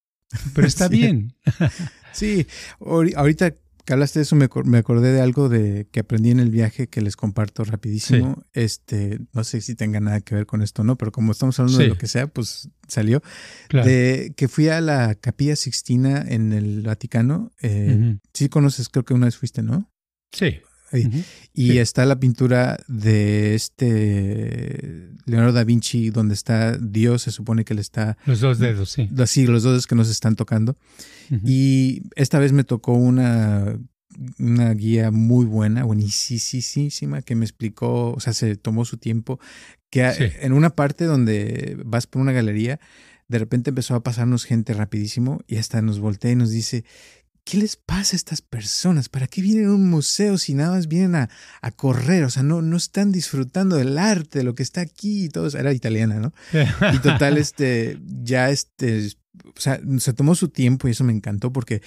Pero 0.53 0.67
está 0.67 0.87
bien. 0.89 1.35
sí, 2.13 2.47
ahorita 2.79 3.53
que 3.85 3.93
hablaste 3.93 4.19
de 4.19 4.23
eso, 4.23 4.35
me, 4.35 4.47
me, 4.65 4.77
acordé 4.77 5.11
de 5.11 5.21
algo 5.21 5.49
de 5.49 5.87
que 5.91 6.01
aprendí 6.01 6.29
en 6.29 6.39
el 6.39 6.51
viaje 6.51 6.87
que 6.87 7.01
les 7.01 7.15
comparto 7.15 7.63
rapidísimo. 7.63 8.43
Este, 8.53 9.19
no 9.33 9.43
sé 9.43 9.61
si 9.61 9.75
tenga 9.75 9.99
nada 9.99 10.21
que 10.21 10.35
ver 10.35 10.45
con 10.45 10.61
esto 10.61 10.83
o 10.83 10.85
no, 10.85 10.97
pero 10.97 11.11
como 11.11 11.31
estamos 11.31 11.59
hablando 11.59 11.79
de 11.79 11.87
lo 11.87 11.97
que 11.97 12.07
sea, 12.07 12.27
pues 12.27 12.69
salió. 12.87 13.23
De 13.71 14.33
que 14.37 14.47
fui 14.47 14.67
a 14.69 14.81
la 14.81 15.15
Capilla 15.15 15.55
Sixtina 15.55 16.23
en 16.27 16.53
el 16.53 16.83
Vaticano. 16.83 17.51
Eh, 17.61 18.17
Sí 18.33 18.49
conoces, 18.49 18.89
creo 18.89 19.03
que 19.03 19.13
una 19.13 19.25
vez 19.25 19.37
fuiste, 19.37 19.63
¿no? 19.63 19.89
Sí. 20.31 20.59
Y 21.53 21.77
está 21.77 22.05
la 22.05 22.19
pintura 22.19 22.77
de 22.87 23.55
este 23.55 25.09
Leonardo 25.25 25.53
da 25.53 25.63
Vinci, 25.63 26.09
donde 26.09 26.33
está 26.33 26.77
Dios, 26.77 27.23
se 27.23 27.31
supone 27.31 27.65
que 27.65 27.73
le 27.73 27.81
está... 27.81 28.17
Los 28.25 28.41
dos 28.41 28.59
dedos, 28.59 28.91
sí. 28.91 29.09
Sí, 29.25 29.45
los 29.47 29.63
dos 29.63 29.73
dedos 29.73 29.87
que 29.87 29.95
nos 29.95 30.09
están 30.09 30.35
tocando. 30.35 30.75
Y 31.45 32.03
esta 32.15 32.39
vez 32.39 32.51
me 32.51 32.65
tocó 32.65 32.93
una, 32.93 33.79
una 34.37 34.73
guía 34.73 35.11
muy 35.11 35.45
buena, 35.45 35.85
buenísima, 35.85 37.21
que 37.21 37.35
me 37.35 37.45
explicó, 37.45 38.11
o 38.11 38.19
sea, 38.19 38.33
se 38.33 38.57
tomó 38.57 38.83
su 38.83 38.97
tiempo, 38.97 39.39
que 39.89 40.33
en 40.41 40.51
una 40.53 40.71
parte 40.71 41.05
donde 41.05 41.77
vas 41.85 42.07
por 42.07 42.21
una 42.21 42.33
galería, 42.33 42.79
de 43.29 43.39
repente 43.39 43.69
empezó 43.69 43.95
a 43.95 44.03
pasarnos 44.03 44.43
gente 44.43 44.73
rapidísimo 44.73 45.39
y 45.47 45.55
hasta 45.55 45.81
nos 45.81 45.99
voltea 45.99 46.31
y 46.31 46.35
nos 46.35 46.49
dice, 46.51 46.83
¿qué 47.43 47.57
les 47.57 47.75
pasa 47.75 48.15
a 48.15 48.17
estas 48.17 48.41
personas? 48.41 49.09
¿Para 49.09 49.27
qué 49.27 49.41
vienen 49.41 49.67
a 49.67 49.73
un 49.73 49.89
museo 49.89 50.37
si 50.37 50.53
nada 50.53 50.71
más 50.71 50.87
vienen 50.87 51.15
a, 51.15 51.29
a, 51.61 51.71
correr? 51.71 52.23
O 52.23 52.29
sea, 52.29 52.43
no, 52.43 52.61
no 52.61 52.77
están 52.77 53.11
disfrutando 53.11 53.75
del 53.75 53.97
arte, 53.97 54.39
de 54.39 54.43
lo 54.43 54.55
que 54.55 54.63
está 54.63 54.81
aquí 54.81 55.25
y 55.25 55.29
todo. 55.29 55.47
Era 55.57 55.73
italiana, 55.73 56.19
¿no? 56.19 56.33
Y 56.93 56.99
total, 56.99 57.37
este, 57.37 57.99
ya 58.05 58.49
este, 58.49 59.09
o 59.45 59.59
sea, 59.59 59.79
se 59.99 60.13
tomó 60.13 60.35
su 60.35 60.49
tiempo 60.49 60.87
y 60.87 60.91
eso 60.91 61.03
me 61.03 61.13
encantó 61.13 61.53
porque 61.53 61.81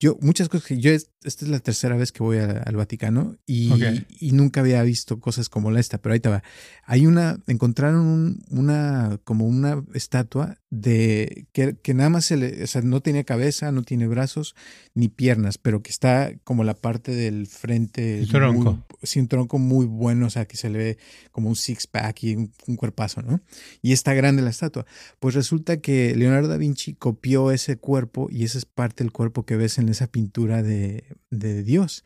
yo, 0.00 0.16
muchas 0.20 0.48
cosas 0.48 0.66
que 0.66 0.78
yo, 0.78 0.92
esta 0.92 1.10
es 1.24 1.48
la 1.48 1.58
tercera 1.58 1.96
vez 1.96 2.12
que 2.12 2.22
voy 2.22 2.38
al 2.38 2.76
Vaticano 2.76 3.36
y, 3.46 3.72
y, 4.20 4.30
nunca 4.30 4.60
había 4.60 4.80
visto 4.84 5.18
cosas 5.18 5.48
como 5.48 5.72
la 5.72 5.80
esta, 5.80 5.98
pero 5.98 6.12
ahí 6.12 6.18
estaba. 6.18 6.44
Hay 6.84 7.06
una, 7.06 7.40
encontraron 7.48 8.40
una, 8.48 9.18
como 9.24 9.46
una 9.46 9.82
estatua 9.94 10.58
de 10.70 11.48
que, 11.52 11.76
que, 11.82 11.94
nada 11.94 12.10
más 12.10 12.26
se 12.26 12.36
le, 12.36 12.62
o 12.62 12.66
sea, 12.68 12.82
no 12.82 13.00
tenía 13.00 13.24
cabeza, 13.24 13.72
no 13.72 13.82
tiene 13.82 14.06
brazos 14.06 14.54
ni 14.94 15.08
piernas, 15.08 15.58
pero 15.58 15.82
que 15.82 15.90
está 15.90 16.32
como 16.44 16.62
la 16.62 16.74
parte 16.74 17.12
del 17.16 17.48
frente. 17.48 18.20
Un 18.20 18.28
tronco. 18.28 18.84
Sí, 19.02 19.20
un 19.20 19.28
tronco 19.28 19.58
muy 19.58 19.86
bueno, 19.86 20.26
o 20.26 20.30
sea, 20.30 20.46
que 20.46 20.56
se 20.56 20.70
le 20.70 20.78
ve 20.78 20.98
como 21.32 21.48
un 21.48 21.56
six 21.56 21.86
pack 21.86 22.22
y 22.24 22.36
un, 22.36 22.52
un 22.66 22.76
cuerpazo, 22.76 23.22
¿no? 23.22 23.40
Y 23.82 23.92
está 23.92 24.14
grande 24.14 24.42
la 24.42 24.50
estatua. 24.50 24.86
Pues 25.20 25.34
resulta 25.34 25.78
que 25.78 26.14
Leonardo 26.16 26.48
da 26.48 26.56
Vinci 26.56 26.94
copió 26.94 27.50
ese 27.50 27.76
cuerpo 27.76 28.28
y 28.30 28.44
esa 28.44 28.58
es 28.58 28.64
parte 28.64 29.04
del 29.04 29.12
cuerpo 29.12 29.44
que 29.44 29.56
ves 29.56 29.78
en 29.78 29.88
esa 29.88 30.06
pintura 30.06 30.62
de, 30.62 31.04
de 31.30 31.62
Dios. 31.62 32.04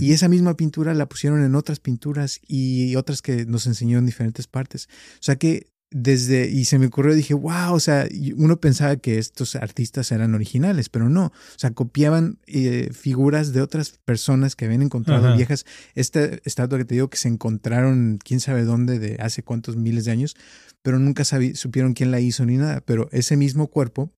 Y 0.00 0.12
esa 0.12 0.28
misma 0.28 0.56
pintura 0.56 0.94
la 0.94 1.08
pusieron 1.08 1.44
en 1.44 1.54
otras 1.54 1.78
pinturas 1.78 2.40
y 2.46 2.96
otras 2.96 3.22
que 3.22 3.46
nos 3.46 3.66
enseñó 3.66 3.98
en 3.98 4.06
diferentes 4.06 4.48
partes. 4.48 4.88
O 5.14 5.22
sea 5.22 5.36
que 5.36 5.68
desde, 5.98 6.50
y 6.50 6.66
se 6.66 6.78
me 6.78 6.88
ocurrió, 6.88 7.14
dije, 7.14 7.32
wow, 7.32 7.72
o 7.72 7.80
sea, 7.80 8.06
uno 8.36 8.60
pensaba 8.60 8.96
que 8.96 9.18
estos 9.18 9.56
artistas 9.56 10.12
eran 10.12 10.34
originales, 10.34 10.90
pero 10.90 11.08
no, 11.08 11.26
o 11.26 11.58
sea, 11.58 11.70
copiaban 11.70 12.38
eh, 12.46 12.90
figuras 12.92 13.54
de 13.54 13.62
otras 13.62 13.98
personas 14.04 14.56
que 14.56 14.66
habían 14.66 14.82
encontrado 14.82 15.34
viejas. 15.34 15.64
Esta 15.94 16.22
estatua 16.44 16.76
que 16.76 16.84
te 16.84 16.96
digo 16.96 17.08
que 17.08 17.16
se 17.16 17.28
encontraron, 17.28 18.18
quién 18.22 18.40
sabe 18.40 18.64
dónde, 18.64 18.98
de 18.98 19.16
hace 19.20 19.42
cuántos 19.42 19.76
miles 19.76 20.04
de 20.04 20.10
años, 20.10 20.36
pero 20.82 20.98
nunca 20.98 21.24
supieron 21.24 21.94
quién 21.94 22.10
la 22.10 22.20
hizo 22.20 22.44
ni 22.44 22.58
nada, 22.58 22.82
pero 22.84 23.08
ese 23.10 23.38
mismo 23.38 23.68
cuerpo 23.68 24.12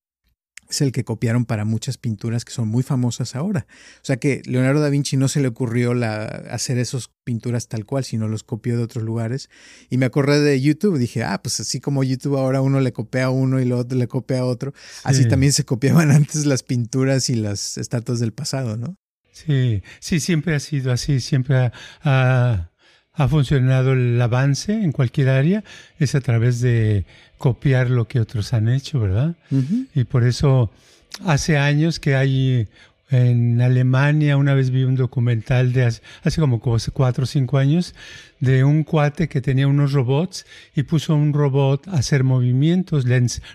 es 0.69 0.81
el 0.83 0.93
que 0.93 1.05
copiaron 1.05 1.45
para 1.45 1.65
muchas 1.65 1.97
pinturas 1.97 2.45
que 2.45 2.53
son 2.53 2.69
muy 2.69 2.83
famosas 2.83 3.35
ahora. 3.35 3.67
O 4.03 4.05
sea 4.05 4.19
que 4.19 4.43
Leonardo 4.45 4.81
da 4.81 4.91
Vinci 4.91 5.17
no 5.17 5.29
se 5.29 5.41
le 5.41 5.49
ocurrió 5.49 5.95
la, 5.95 6.25
hacer 6.51 6.79
esas 6.79 7.11
pinturas 7.25 7.69
tal 7.69 7.87
cual, 7.87 8.05
sino 8.05 8.29
los 8.29 8.43
copió 8.43 8.77
de 8.77 8.83
otros 8.83 9.05
lugares. 9.05 9.49
Y 9.89 9.97
me 9.97 10.07
acordé 10.07 10.41
de 10.41 10.61
YouTube, 10.61 10.99
dije, 10.99 11.25
ah, 11.25 11.41
pues 11.43 11.61
así 11.61 11.81
como 11.81 12.05
YouTube 12.05 12.37
ahora 12.37 12.61
uno 12.61 12.81
le 12.81 12.93
copia 12.93 13.27
a 13.27 13.31
uno 13.31 13.61
y 13.61 13.65
lo 13.65 13.79
otro 13.79 13.99
le 13.99 14.09
copia 14.09 14.41
a 14.41 14.45
otro, 14.45 14.73
así 15.05 15.27
también 15.27 15.53
se 15.53 15.65
copiaban 15.65 16.11
antes 16.11 16.47
las 16.47 16.63
pinturas 16.63 17.31
y 17.31 17.35
las 17.35 17.79
estatuas 17.79 18.21
del 18.21 18.33
pasado, 18.33 18.77
¿no? 18.77 18.97
Sí, 19.33 19.83
sí, 20.01 20.21
siempre 20.21 20.55
ha 20.55 20.61
sido 20.61 20.93
así, 20.93 21.21
siempre 21.21 21.57
ha 21.57 21.73
ha 22.03 22.71
funcionado 23.27 23.95
el 23.95 24.21
avance 24.23 24.73
en 24.73 24.93
cualquier 24.93 25.31
área 25.31 25.65
es 25.99 26.15
a 26.15 26.21
través 26.21 26.61
de 26.61 27.05
copiar 27.39 27.91
lo 27.91 28.07
que 28.07 28.21
otros 28.21 28.53
han 28.53 28.69
hecho, 28.69 29.01
¿verdad? 29.01 29.35
Y 29.95 30.05
por 30.05 30.25
eso 30.25 30.71
hace 31.25 31.59
años 31.59 31.99
que 31.99 32.15
hay 32.15 32.69
en 33.11 33.61
Alemania, 33.63 34.37
una 34.37 34.55
vez 34.55 34.71
vi 34.71 34.85
un 34.85 34.95
documental 34.95 35.73
de 35.73 35.85
hace, 35.85 36.03
hace 36.23 36.41
como 36.41 36.61
cuatro 36.61 37.25
o 37.25 37.27
cinco 37.27 37.57
años 37.57 37.95
de 38.39 38.65
un 38.65 38.85
cuate 38.85 39.29
que 39.29 39.41
tenía 39.41 39.67
unos 39.67 39.93
robots 39.93 40.45
y 40.77 40.83
puso 40.83 41.15
un 41.15 41.33
robot 41.33 41.89
a 41.89 41.95
hacer 41.95 42.23
movimientos, 42.23 43.07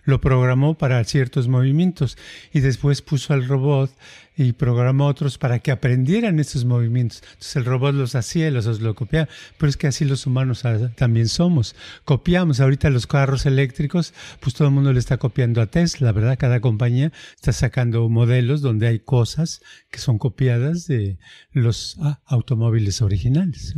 lo 0.06 0.20
programó 0.22 0.74
para 0.74 1.04
ciertos 1.04 1.48
movimientos 1.48 2.18
y 2.52 2.62
después 2.62 3.04
puso 3.04 3.34
al 3.34 3.48
robot 3.48 3.92
y 4.36 4.54
programó 4.54 5.08
otros 5.08 5.38
para 5.38 5.60
que 5.60 5.72
aprendieran 5.72 6.40
esos 6.40 6.66
movimientos. 6.66 7.22
Entonces 7.24 7.56
el 7.56 7.66
robot 7.66 7.94
los 7.96 8.16
hacía 8.16 8.48
y 8.48 8.52
los, 8.52 8.82
lo 8.82 8.96
copiaba, 8.96 9.30
pero 9.58 9.70
es 9.70 9.78
que 9.78 9.88
así 9.88 10.06
los 10.06 10.26
humanos 10.26 10.64
también 10.96 11.28
somos. 11.28 11.76
Copiamos 12.06 12.60
ahorita 12.60 12.90
los 12.90 13.08
carros 13.08 13.46
eléctricos, 13.46 14.14
pues 14.40 14.56
todo 14.56 14.68
el 14.68 14.74
mundo 14.74 14.94
le 14.94 15.00
está 15.00 15.18
copiando 15.18 15.62
a 15.62 15.68
Tesla, 15.68 16.12
¿verdad? 16.12 16.38
Cada 16.40 16.62
compañía 16.62 17.12
está 17.36 17.54
sacando 17.54 18.08
modelos 18.10 18.62
donde 18.62 18.88
hay 18.88 19.00
cosas 19.00 19.62
que 19.90 20.00
son 20.00 20.18
copiadas 20.18 20.88
de 20.88 21.20
los 21.52 21.98
ah, 22.02 22.22
automóviles 22.26 23.02
originales. 23.02 23.76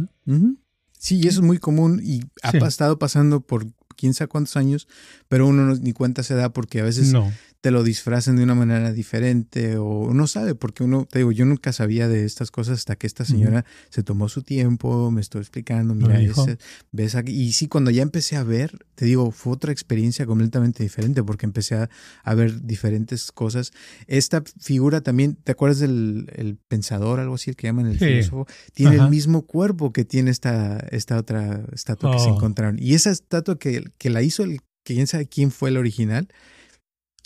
Sí, 0.98 1.18
y 1.18 1.28
eso 1.28 1.42
es 1.42 1.46
muy 1.46 1.60
común 1.60 2.02
y 2.04 2.22
ha 2.42 2.50
estado 2.66 2.98
pasando 2.98 3.42
por 3.42 3.68
quién 3.96 4.14
sabe 4.14 4.30
cuántos 4.30 4.58
años, 4.58 4.88
pero 5.28 5.48
uno 5.48 5.76
ni 5.76 5.94
cuenta 5.94 6.24
se 6.24 6.36
da 6.36 6.50
porque 6.50 6.80
a 6.80 6.84
veces 6.84 7.14
te 7.66 7.72
lo 7.72 7.84
disfrazan 7.84 8.36
de 8.36 8.44
una 8.44 8.54
manera 8.54 8.94
diferente 8.94 9.78
o 9.78 9.86
uno 9.86 10.28
sabe, 10.28 10.54
porque 10.54 10.84
uno, 10.84 11.08
te 11.10 11.18
digo, 11.18 11.32
yo 11.32 11.46
nunca 11.46 11.74
sabía 11.74 12.08
de 12.08 12.24
estas 12.24 12.52
cosas 12.52 12.78
hasta 12.78 12.96
que 12.96 13.08
esta 13.08 13.26
señora 13.26 13.66
se 13.90 14.04
tomó 14.04 14.30
su 14.30 14.44
tiempo, 14.44 15.10
me 15.10 15.20
estuvo 15.20 15.42
explicando, 15.42 15.96
mira, 15.96 16.22
ese, 16.22 16.60
ves 16.92 17.16
aquí. 17.16 17.32
Y 17.32 17.54
sí, 17.54 17.68
cuando 17.68 17.90
ya 17.90 18.04
empecé 18.04 18.36
a 18.36 18.44
ver, 18.44 18.86
te 18.94 19.06
digo, 19.06 19.32
fue 19.32 19.54
otra 19.54 19.72
experiencia 19.72 20.28
completamente 20.28 20.84
diferente 20.84 21.24
porque 21.24 21.48
empecé 21.48 21.74
a, 21.74 21.90
a 22.24 22.36
ver 22.36 22.62
diferentes 22.62 23.32
cosas. 23.32 23.74
Esta 24.06 24.44
figura 24.60 25.02
también, 25.02 25.34
¿te 25.34 25.54
acuerdas 25.54 25.80
del 25.80 26.32
el 26.36 26.58
pensador, 26.68 27.20
algo 27.20 27.34
así, 27.34 27.50
el 27.50 27.56
que 27.56 27.66
llaman 27.66 27.88
el 27.88 27.98
filósofo? 27.98 28.46
Tiene 28.76 28.98
el 28.98 29.10
mismo 29.10 29.48
cuerpo 29.48 29.92
que 29.92 30.06
tiene 30.06 30.30
esta, 30.30 30.78
esta 30.92 31.18
otra 31.18 31.66
estatua 31.74 32.12
que 32.12 32.20
se 32.20 32.30
oh. 32.30 32.36
encontraron. 32.36 32.78
Y 32.78 32.94
esa 32.94 33.10
estatua 33.10 33.58
que, 33.58 33.86
que 33.98 34.12
la 34.12 34.22
hizo 34.22 34.44
el 34.44 34.60
que 34.84 34.94
quién 34.94 35.08
sabe 35.08 35.26
quién 35.26 35.50
fue 35.50 35.70
el 35.70 35.78
original, 35.78 36.28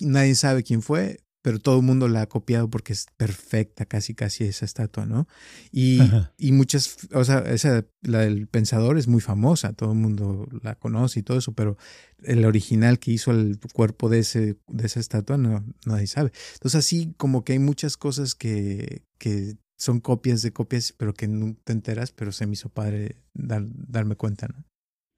nadie 0.02 0.36
sabe 0.36 0.64
quién 0.64 0.82
fue, 0.82 1.20
pero 1.42 1.60
todo 1.60 1.78
el 1.78 1.86
mundo 1.86 2.08
la 2.08 2.24
ha 2.24 2.28
copiado 2.28 2.70
porque 2.70 2.94
es 2.94 3.06
perfecta, 3.16 3.86
casi, 3.86 4.14
casi 4.14 4.44
esa 4.44 4.66
estatua, 4.66 5.06
¿no? 5.06 5.28
Y, 5.72 6.00
y 6.38 6.52
muchas, 6.52 6.98
o 7.14 7.24
sea, 7.24 7.40
esa, 7.40 7.86
la 8.02 8.20
del 8.20 8.48
pensador 8.48 8.98
es 8.98 9.08
muy 9.08 9.22
famosa, 9.22 9.74
todo 9.74 9.94
el 9.94 9.98
mundo 9.98 10.48
la 10.62 10.76
conoce 10.76 11.22
y 11.22 11.24
todo 11.24 11.38
eso, 11.38 11.54
pero 11.54 11.78
el 12.24 12.44
original 12.46 13.00
que 13.00 13.12
hizo 13.12 13.32
el 13.32 13.58
cuerpo 13.74 14.10
de, 14.10 14.20
ese, 14.20 14.58
de 14.68 14.86
esa 14.86 15.00
estatua 15.00 15.38
no, 15.38 15.64
nadie 15.86 16.08
sabe. 16.08 16.32
Entonces, 16.56 16.80
así 16.80 17.14
como 17.18 17.46
que 17.46 17.54
hay 17.54 17.60
muchas 17.60 17.96
cosas 17.96 18.36
que, 18.36 19.04
que 19.18 19.56
son 19.78 20.02
copias 20.02 20.42
de 20.42 20.52
copias, 20.52 20.94
pero 20.98 21.14
que 21.14 21.30
no 21.30 21.56
te 21.64 21.72
enteras, 21.72 22.12
pero 22.12 22.34
se 22.34 22.48
me 22.48 22.54
hizo 22.54 22.70
padre 22.70 23.24
darme 23.34 24.18
cuenta, 24.18 24.50
¿no? 24.50 24.66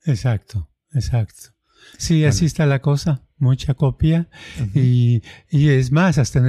Exacto, 0.06 0.70
exacto. 0.94 1.56
Sí, 1.98 2.26
así 2.26 2.46
está 2.46 2.68
la 2.68 2.80
cosa, 2.80 3.28
mucha 3.42 3.74
copia. 3.74 4.30
Y, 4.74 5.22
y, 5.50 5.70
es 5.70 5.92
más, 5.92 6.18
hasta 6.18 6.42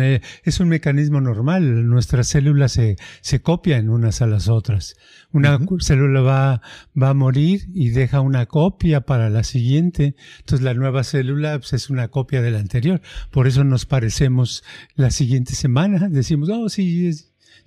es 0.45 0.61
un 0.61 0.69
mecanismo 0.69 1.21
normal, 1.21 1.89
nuestras 1.89 2.29
células 2.29 2.73
se, 2.73 2.97
se 3.21 3.41
copian 3.41 3.89
unas 3.89 4.23
a 4.23 4.27
las 4.27 4.49
otras. 4.49 4.97
Una 5.33 5.59
célula 5.81 6.21
va, 6.21 6.63
va 7.01 7.11
a 7.11 7.15
morir 7.15 7.63
y 7.75 7.91
deja 7.91 8.21
una 8.21 8.47
copia 8.47 9.01
para 9.01 9.31
la 9.31 9.45
siguiente, 9.45 10.15
entonces 10.41 10.63
la 10.63 10.75
nueva 10.75 11.05
célula 11.05 11.59
pues, 11.59 11.73
es 11.73 11.91
una 11.91 12.09
copia 12.09 12.43
de 12.43 12.51
la 12.51 12.59
anterior, 12.59 13.01
por 13.31 13.47
eso 13.47 13.65
nos 13.65 13.87
parecemos 13.87 14.63
la 14.95 15.11
siguiente 15.11 15.55
semana, 15.55 16.09
decimos, 16.11 16.51
oh 16.51 16.69
sí, 16.69 17.11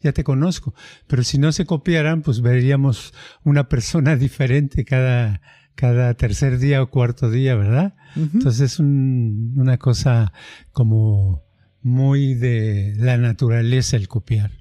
ya 0.02 0.14
te 0.14 0.24
conozco, 0.24 0.76
pero 1.08 1.24
si 1.24 1.38
no 1.40 1.52
se 1.52 1.66
copiaran, 1.66 2.22
pues 2.22 2.42
veríamos 2.42 3.14
una 3.44 3.68
persona 3.68 4.16
diferente 4.16 4.86
cada 4.86 5.42
cada 5.76 6.14
tercer 6.14 6.58
día 6.58 6.82
o 6.82 6.90
cuarto 6.90 7.30
día, 7.30 7.56
¿verdad? 7.56 7.96
Entonces 8.16 8.74
es 8.74 8.80
una 8.80 9.78
cosa 9.78 10.32
como 10.72 11.44
muy 11.82 12.34
de 12.34 12.96
la 12.98 13.18
naturaleza 13.18 13.98
el 13.98 14.08
copiar. 14.08 14.52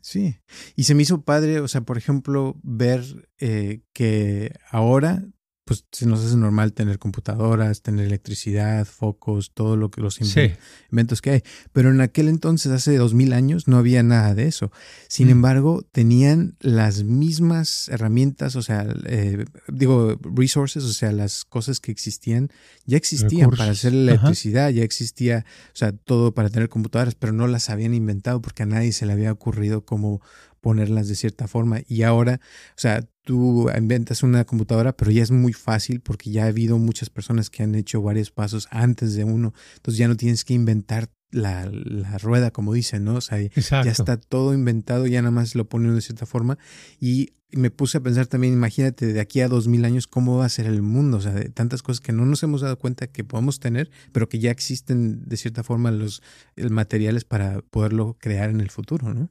Sí, 0.00 0.36
y 0.76 0.84
se 0.84 0.94
me 0.94 1.02
hizo 1.02 1.22
padre, 1.22 1.60
o 1.60 1.68
sea, 1.68 1.80
por 1.80 1.96
ejemplo, 1.96 2.60
ver 2.62 3.02
eh, 3.38 3.84
que 3.94 4.54
ahora 4.70 5.24
pues 5.64 5.86
se 5.92 6.04
nos 6.04 6.22
hace 6.22 6.36
normal 6.36 6.74
tener 6.74 6.98
computadoras, 6.98 7.80
tener 7.80 8.04
electricidad, 8.04 8.84
focos, 8.84 9.52
todo 9.54 9.76
lo 9.76 9.90
que 9.90 10.02
los 10.02 10.20
inventos 10.20 11.22
que 11.22 11.30
hay. 11.30 11.42
Pero 11.72 11.90
en 11.90 12.02
aquel 12.02 12.28
entonces, 12.28 12.70
hace 12.70 12.96
dos 12.98 13.14
mil 13.14 13.32
años, 13.32 13.66
no 13.66 13.78
había 13.78 14.02
nada 14.02 14.34
de 14.34 14.46
eso. 14.46 14.70
Sin 15.08 15.28
mm. 15.28 15.30
embargo, 15.30 15.82
tenían 15.90 16.56
las 16.60 17.04
mismas 17.04 17.88
herramientas, 17.88 18.56
o 18.56 18.62
sea, 18.62 18.86
eh, 19.06 19.46
digo, 19.68 20.18
resources, 20.22 20.84
o 20.84 20.92
sea, 20.92 21.12
las 21.12 21.46
cosas 21.46 21.80
que 21.80 21.90
existían, 21.90 22.50
ya 22.84 22.98
existían 22.98 23.50
para 23.50 23.70
hacer 23.72 23.94
electricidad, 23.94 24.68
ya 24.68 24.84
existía, 24.84 25.46
o 25.72 25.76
sea, 25.76 25.92
todo 25.92 26.34
para 26.34 26.50
tener 26.50 26.68
computadoras, 26.68 27.14
pero 27.14 27.32
no 27.32 27.46
las 27.46 27.70
habían 27.70 27.94
inventado 27.94 28.42
porque 28.42 28.64
a 28.64 28.66
nadie 28.66 28.92
se 28.92 29.06
le 29.06 29.12
había 29.12 29.32
ocurrido 29.32 29.86
cómo 29.86 30.20
ponerlas 30.64 31.08
de 31.08 31.14
cierta 31.14 31.46
forma. 31.46 31.82
Y 31.86 32.04
ahora, 32.04 32.40
o 32.70 32.80
sea, 32.80 33.06
tú 33.22 33.68
inventas 33.76 34.22
una 34.22 34.46
computadora, 34.46 34.96
pero 34.96 35.10
ya 35.10 35.22
es 35.22 35.30
muy 35.30 35.52
fácil 35.52 36.00
porque 36.00 36.30
ya 36.30 36.44
ha 36.44 36.46
habido 36.46 36.78
muchas 36.78 37.10
personas 37.10 37.50
que 37.50 37.62
han 37.62 37.74
hecho 37.74 38.00
varios 38.00 38.30
pasos 38.30 38.66
antes 38.70 39.14
de 39.14 39.24
uno. 39.24 39.52
Entonces 39.76 39.98
ya 39.98 40.08
no 40.08 40.16
tienes 40.16 40.42
que 40.42 40.54
inventar 40.54 41.10
la, 41.30 41.70
rueda, 42.18 42.50
como 42.50 42.72
dicen, 42.72 43.04
¿no? 43.04 43.16
O 43.16 43.20
sea, 43.20 43.38
ya 43.42 43.90
está 43.90 44.16
todo 44.16 44.54
inventado, 44.54 45.06
ya 45.06 45.20
nada 45.20 45.32
más 45.32 45.54
lo 45.54 45.68
ponen 45.68 45.94
de 45.94 46.00
cierta 46.00 46.24
forma. 46.24 46.56
Y 46.98 47.34
me 47.52 47.70
puse 47.70 47.98
a 47.98 48.00
pensar 48.00 48.26
también, 48.26 48.54
imagínate, 48.54 49.12
de 49.12 49.20
aquí 49.20 49.42
a 49.42 49.48
dos 49.48 49.68
mil 49.68 49.84
años, 49.84 50.06
cómo 50.06 50.38
va 50.38 50.46
a 50.46 50.48
ser 50.48 50.64
el 50.64 50.80
mundo. 50.80 51.18
O 51.18 51.20
sea, 51.20 51.32
de 51.32 51.50
tantas 51.50 51.82
cosas 51.82 52.00
que 52.00 52.12
no 52.12 52.24
nos 52.24 52.42
hemos 52.42 52.62
dado 52.62 52.78
cuenta 52.78 53.08
que 53.08 53.22
podemos 53.22 53.60
tener, 53.60 53.90
pero 54.12 54.30
que 54.30 54.38
ya 54.38 54.50
existen 54.50 55.28
de 55.28 55.36
cierta 55.36 55.62
forma 55.62 55.90
los 55.90 56.22
materiales 56.56 57.24
para 57.24 57.60
poderlo 57.60 58.16
crear 58.18 58.48
en 58.48 58.62
el 58.62 58.70
futuro, 58.70 59.12
¿no? 59.12 59.28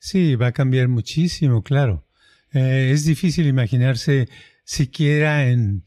Sí, 0.00 0.34
va 0.34 0.48
a 0.48 0.52
cambiar 0.52 0.88
muchísimo, 0.88 1.62
claro. 1.62 2.06
Eh, 2.52 2.90
es 2.92 3.04
difícil 3.04 3.46
imaginarse 3.46 4.28
siquiera 4.64 5.46
en 5.48 5.84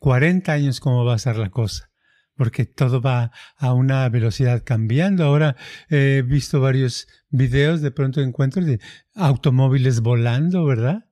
40 0.00 0.52
años 0.52 0.80
cómo 0.80 1.04
va 1.04 1.14
a 1.14 1.18
ser 1.18 1.36
la 1.36 1.50
cosa, 1.50 1.90
porque 2.34 2.66
todo 2.66 3.00
va 3.00 3.30
a 3.56 3.72
una 3.72 4.08
velocidad 4.08 4.64
cambiando. 4.64 5.24
Ahora 5.24 5.56
he 5.88 6.22
visto 6.26 6.60
varios 6.60 7.06
videos, 7.30 7.82
de 7.82 7.92
pronto 7.92 8.20
encuentro 8.20 8.64
de 8.64 8.80
automóviles 9.14 10.00
volando, 10.00 10.64
¿verdad? 10.64 11.04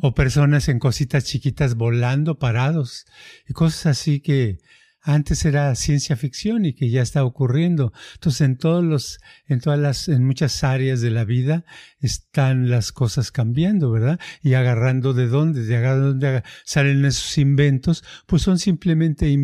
O 0.00 0.14
personas 0.14 0.68
en 0.68 0.80
cositas 0.80 1.24
chiquitas 1.24 1.76
volando, 1.76 2.38
parados, 2.40 3.06
y 3.48 3.52
cosas 3.52 3.86
así 3.86 4.20
que 4.20 4.58
antes 5.04 5.44
era 5.44 5.74
ciencia 5.74 6.16
ficción 6.16 6.64
y 6.64 6.72
que 6.72 6.88
ya 6.88 7.02
está 7.02 7.24
ocurriendo. 7.24 7.92
Entonces, 8.14 8.40
en 8.40 8.56
todos 8.56 8.82
los, 8.82 9.18
en 9.46 9.60
todas 9.60 9.78
las, 9.78 10.08
en 10.08 10.24
muchas 10.24 10.64
áreas 10.64 11.02
de 11.02 11.10
la 11.10 11.24
vida 11.24 11.64
están 12.00 12.70
las 12.70 12.90
cosas 12.90 13.30
cambiando, 13.30 13.90
¿verdad? 13.90 14.18
Y 14.42 14.54
agarrando 14.54 15.12
de 15.12 15.28
dónde, 15.28 15.64
de 15.64 15.80
dónde 15.80 16.42
salen 16.64 17.04
esos 17.04 17.36
inventos, 17.36 18.02
pues 18.26 18.42
son 18.42 18.58
simplemente, 18.58 19.36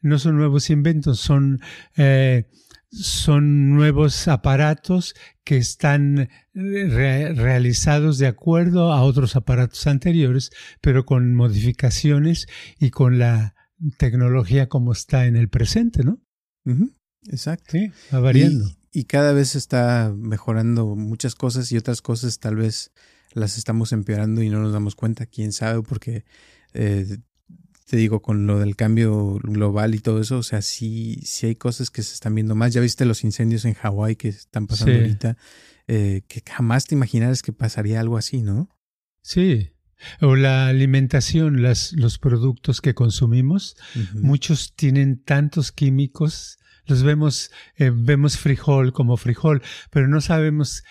no 0.00 0.18
son 0.18 0.36
nuevos 0.36 0.70
inventos, 0.70 1.20
son, 1.20 1.60
eh, 1.98 2.48
son 2.90 3.74
nuevos 3.74 4.26
aparatos 4.26 5.14
que 5.44 5.58
están 5.58 6.30
realizados 6.54 8.16
de 8.16 8.26
acuerdo 8.26 8.90
a 8.90 9.02
otros 9.02 9.36
aparatos 9.36 9.86
anteriores, 9.86 10.50
pero 10.80 11.04
con 11.04 11.34
modificaciones 11.34 12.46
y 12.78 12.88
con 12.88 13.18
la 13.18 13.53
tecnología 13.98 14.68
como 14.68 14.92
está 14.92 15.26
en 15.26 15.36
el 15.36 15.48
presente, 15.48 16.04
¿no? 16.04 16.20
Exacto. 17.28 17.72
Sí, 17.72 17.90
va 18.12 18.20
variando. 18.20 18.70
Y, 18.92 19.04
cada 19.04 19.32
vez 19.32 19.56
está 19.56 20.12
mejorando 20.16 20.94
muchas 20.94 21.34
cosas 21.34 21.70
y 21.72 21.76
otras 21.76 22.00
cosas 22.00 22.38
tal 22.38 22.56
vez 22.56 22.92
las 23.32 23.58
estamos 23.58 23.92
empeorando 23.92 24.42
y 24.42 24.48
no 24.48 24.60
nos 24.60 24.72
damos 24.72 24.94
cuenta, 24.94 25.26
quién 25.26 25.52
sabe, 25.52 25.82
porque 25.82 26.24
eh, 26.74 27.18
te 27.86 27.96
digo, 27.96 28.22
con 28.22 28.46
lo 28.46 28.60
del 28.60 28.76
cambio 28.76 29.38
global 29.42 29.94
y 29.94 29.98
todo 29.98 30.20
eso, 30.20 30.38
o 30.38 30.42
sea, 30.42 30.62
sí, 30.62 31.20
sí 31.24 31.46
hay 31.46 31.56
cosas 31.56 31.90
que 31.90 32.02
se 32.02 32.14
están 32.14 32.34
viendo 32.34 32.54
más. 32.54 32.72
Ya 32.72 32.80
viste 32.80 33.04
los 33.04 33.24
incendios 33.24 33.64
en 33.64 33.74
Hawái 33.74 34.16
que 34.16 34.28
están 34.28 34.66
pasando 34.66 34.94
ahorita, 34.94 35.36
eh, 35.86 36.22
que 36.28 36.42
jamás 36.46 36.86
te 36.86 36.94
imaginaras 36.94 37.42
que 37.42 37.52
pasaría 37.52 38.00
algo 38.00 38.16
así, 38.16 38.42
¿no? 38.42 38.68
Sí, 39.22 39.73
o 40.20 40.36
la 40.36 40.68
alimentación, 40.68 41.62
las, 41.62 41.92
los 41.92 42.18
productos 42.18 42.80
que 42.80 42.94
consumimos, 42.94 43.76
muchos 44.14 44.74
tienen 44.74 45.22
tantos 45.22 45.72
químicos, 45.72 46.58
los 46.86 47.02
vemos, 47.02 47.50
eh, 47.76 47.90
vemos 47.94 48.36
frijol 48.36 48.92
como 48.92 49.16
frijol, 49.16 49.62
pero 49.90 50.08
no 50.08 50.20
sabemos 50.20 50.82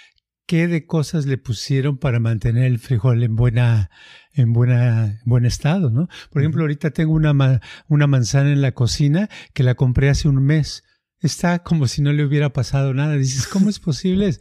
qué 0.46 0.68
de 0.68 0.86
cosas 0.86 1.26
le 1.26 1.38
pusieron 1.38 1.98
para 1.98 2.20
mantener 2.20 2.66
el 2.66 2.80
frijol 2.80 3.24
en 3.24 3.36
buena, 3.36 3.90
en 4.34 4.54
buena, 4.54 5.20
buen 5.26 5.46
estado, 5.46 5.90
¿no? 5.90 6.08
Por 6.32 6.42
ejemplo, 6.42 6.64
ahorita 6.64 6.92
tengo 6.92 7.14
una, 7.14 7.62
una 7.88 8.08
manzana 8.08 8.52
en 8.52 8.62
la 8.62 8.74
cocina 8.74 9.30
que 9.54 9.64
la 9.64 9.76
compré 9.76 10.10
hace 10.10 10.28
un 10.28 10.44
mes 10.44 10.84
está 11.24 11.60
como 11.60 11.88
si 11.88 12.02
no 12.02 12.14
le 12.14 12.24
hubiera 12.24 12.52
pasado 12.52 12.94
nada. 12.94 13.16
Dices, 13.16 13.48
¿cómo 13.48 13.70
es 13.70 13.80
posible? 13.80 14.38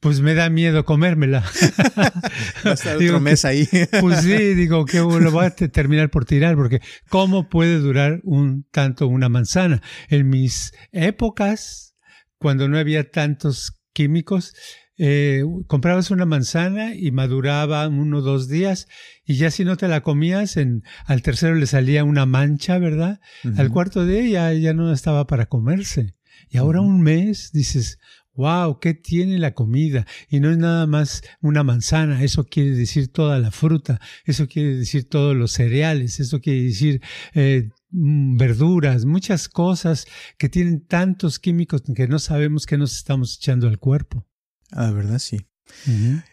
Pues 0.00 0.20
me 0.20 0.34
da 0.34 0.50
miedo 0.50 0.84
comérmela. 0.84 1.40
Va 2.66 2.70
a 2.70 2.74
estar 2.74 2.96
otro 2.96 3.20
mes 3.20 3.44
ahí. 3.44 3.68
pues 4.00 4.20
sí, 4.20 4.54
digo 4.54 4.84
que 4.84 4.98
lo 4.98 5.30
voy 5.30 5.46
a 5.46 5.50
terminar 5.50 6.10
por 6.10 6.24
tirar, 6.24 6.54
porque 6.56 6.80
¿cómo 7.08 7.48
puede 7.48 7.78
durar 7.78 8.20
un 8.22 8.64
tanto 8.70 9.08
una 9.08 9.28
manzana? 9.28 9.82
En 10.08 10.28
mis 10.28 10.72
épocas, 10.92 11.96
cuando 12.38 12.68
no 12.68 12.78
había 12.78 13.10
tantos 13.10 13.78
químicos, 13.92 14.52
eh, 14.98 15.44
comprabas 15.66 16.10
una 16.10 16.24
manzana 16.24 16.94
y 16.94 17.10
maduraba 17.10 17.86
uno 17.86 18.18
o 18.18 18.22
dos 18.22 18.48
días 18.48 18.88
y 19.26 19.36
ya 19.36 19.50
si 19.50 19.62
no 19.64 19.76
te 19.76 19.88
la 19.88 20.02
comías, 20.02 20.56
en, 20.56 20.84
al 21.04 21.20
tercero 21.20 21.54
le 21.54 21.66
salía 21.66 22.02
una 22.04 22.24
mancha, 22.24 22.78
¿verdad? 22.78 23.20
Al 23.56 23.70
cuarto 23.70 24.06
día 24.06 24.52
ya 24.54 24.72
no 24.72 24.92
estaba 24.92 25.26
para 25.26 25.46
comerse. 25.46 26.14
Y 26.48 26.58
ahora 26.58 26.80
un 26.80 27.02
mes 27.02 27.50
dices, 27.52 27.98
wow, 28.36 28.78
¿qué 28.78 28.94
tiene 28.94 29.38
la 29.38 29.54
comida? 29.54 30.06
Y 30.28 30.40
no 30.40 30.50
es 30.50 30.58
nada 30.58 30.86
más 30.86 31.22
una 31.40 31.62
manzana, 31.62 32.22
eso 32.22 32.44
quiere 32.44 32.70
decir 32.70 33.08
toda 33.08 33.38
la 33.38 33.50
fruta, 33.50 34.00
eso 34.24 34.46
quiere 34.46 34.76
decir 34.76 35.08
todos 35.08 35.34
los 35.34 35.52
cereales, 35.52 36.20
eso 36.20 36.40
quiere 36.40 36.62
decir 36.62 37.02
eh, 37.34 37.70
mm, 37.90 38.36
verduras, 38.36 39.04
muchas 39.04 39.48
cosas 39.48 40.06
que 40.38 40.48
tienen 40.48 40.86
tantos 40.86 41.38
químicos 41.38 41.82
que 41.94 42.08
no 42.08 42.18
sabemos 42.18 42.66
qué 42.66 42.76
nos 42.78 42.96
estamos 42.96 43.36
echando 43.36 43.68
al 43.68 43.78
cuerpo. 43.78 44.26
Ah, 44.70 44.90
verdad, 44.90 45.18
sí. 45.18 45.46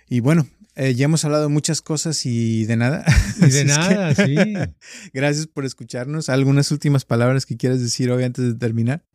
Y 0.10 0.20
bueno, 0.20 0.48
eh, 0.76 0.96
ya 0.96 1.06
hemos 1.06 1.24
hablado 1.24 1.50
muchas 1.50 1.82
cosas 1.82 2.26
y 2.26 2.66
de 2.66 2.76
nada. 2.76 3.06
Y 3.40 3.50
de 3.50 3.66
nada, 3.66 4.14
sí. 4.16 4.36
Gracias 5.14 5.48
por 5.48 5.66
escucharnos. 5.66 6.30
¿Algunas 6.30 6.72
últimas 6.72 7.06
palabras 7.06 7.46
que 7.46 7.58
quieras 7.58 7.80
decir 7.80 8.12
hoy 8.12 8.24
antes 8.24 8.46
de 8.46 8.56
terminar? 8.56 9.06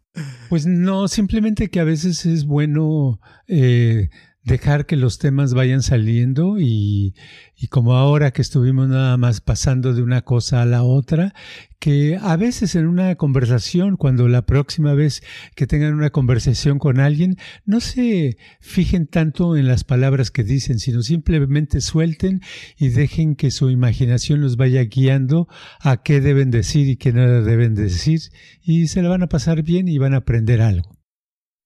Pues 0.48 0.66
no, 0.66 1.08
simplemente 1.08 1.68
que 1.68 1.80
a 1.80 1.84
veces 1.84 2.24
es 2.26 2.46
bueno 2.46 3.20
eh, 3.46 4.10
dejar 4.48 4.86
que 4.86 4.96
los 4.96 5.18
temas 5.18 5.54
vayan 5.54 5.82
saliendo 5.82 6.58
y, 6.58 7.14
y, 7.56 7.68
como 7.68 7.94
ahora 7.94 8.32
que 8.32 8.42
estuvimos 8.42 8.88
nada 8.88 9.16
más 9.16 9.40
pasando 9.40 9.92
de 9.92 10.02
una 10.02 10.22
cosa 10.22 10.62
a 10.62 10.66
la 10.66 10.82
otra, 10.82 11.34
que 11.78 12.18
a 12.20 12.36
veces 12.36 12.74
en 12.74 12.86
una 12.86 13.14
conversación, 13.14 13.96
cuando 13.96 14.26
la 14.26 14.42
próxima 14.46 14.94
vez 14.94 15.22
que 15.54 15.66
tengan 15.66 15.94
una 15.94 16.10
conversación 16.10 16.78
con 16.78 16.98
alguien, 16.98 17.36
no 17.66 17.80
se 17.80 18.38
fijen 18.60 19.06
tanto 19.06 19.56
en 19.56 19.68
las 19.68 19.84
palabras 19.84 20.30
que 20.30 20.44
dicen, 20.44 20.78
sino 20.78 21.02
simplemente 21.02 21.80
suelten 21.80 22.40
y 22.78 22.88
dejen 22.88 23.36
que 23.36 23.50
su 23.50 23.70
imaginación 23.70 24.40
los 24.40 24.56
vaya 24.56 24.82
guiando 24.84 25.46
a 25.80 26.02
qué 26.02 26.20
deben 26.20 26.50
decir 26.50 26.88
y 26.88 26.96
qué 26.96 27.12
no 27.12 27.42
deben 27.42 27.74
decir 27.74 28.20
y 28.62 28.88
se 28.88 29.02
la 29.02 29.10
van 29.10 29.22
a 29.22 29.28
pasar 29.28 29.62
bien 29.62 29.88
y 29.88 29.98
van 29.98 30.14
a 30.14 30.18
aprender 30.18 30.62
algo. 30.62 30.97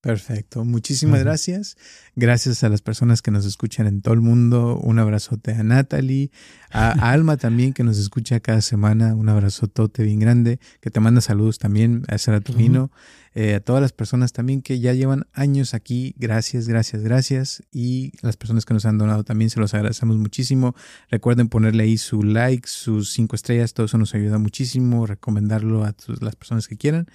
Perfecto, 0.02 0.64
muchísimas 0.64 1.20
gracias. 1.20 1.76
Gracias 2.16 2.64
a 2.64 2.68
las 2.68 2.82
personas 2.82 3.22
que 3.22 3.30
nos 3.30 3.46
escuchan 3.46 3.86
en 3.86 4.02
todo 4.02 4.14
el 4.14 4.20
mundo. 4.20 4.76
Un 4.76 4.98
abrazote 4.98 5.52
a 5.52 5.62
Natalie, 5.62 6.32
a 6.72 6.90
Alma 7.12 7.36
también 7.36 7.72
que 7.72 7.84
nos 7.84 7.98
escucha 7.98 8.40
cada 8.40 8.62
semana. 8.62 9.14
Un 9.14 9.28
abrazote 9.28 10.02
bien 10.02 10.18
grande, 10.18 10.58
que 10.80 10.90
te 10.90 10.98
manda 10.98 11.20
saludos 11.20 11.60
también 11.60 12.02
a 12.08 12.18
Saratumino. 12.18 12.90
Eh, 13.34 13.54
a 13.54 13.60
todas 13.60 13.80
las 13.80 13.92
personas 13.92 14.32
también 14.32 14.62
que 14.62 14.80
ya 14.80 14.92
llevan 14.92 15.26
años 15.32 15.74
aquí. 15.74 16.14
Gracias, 16.18 16.68
gracias, 16.68 17.02
gracias. 17.02 17.62
Y 17.72 18.12
las 18.22 18.36
personas 18.36 18.64
que 18.64 18.74
nos 18.74 18.84
han 18.84 18.98
donado 18.98 19.24
también 19.24 19.50
se 19.50 19.60
los 19.60 19.74
agradecemos 19.74 20.16
muchísimo. 20.16 20.74
Recuerden 21.10 21.48
ponerle 21.48 21.84
ahí 21.84 21.98
su 21.98 22.22
like, 22.22 22.68
sus 22.68 23.12
cinco 23.12 23.36
estrellas. 23.36 23.74
Todo 23.74 23.86
eso 23.86 23.98
nos 23.98 24.14
ayuda 24.14 24.38
muchísimo. 24.38 25.06
Recomendarlo 25.06 25.84
a 25.84 25.94
las 26.20 26.36
personas 26.36 26.68
que 26.68 26.76
quieran. 26.76 27.06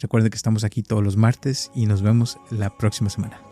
Recuerden 0.00 0.30
que 0.30 0.36
estamos 0.36 0.64
aquí 0.64 0.82
todos 0.82 1.02
los 1.02 1.16
martes 1.16 1.70
y 1.74 1.86
nos 1.86 2.02
vemos 2.02 2.38
la 2.50 2.76
próxima 2.76 3.08
semana. 3.08 3.51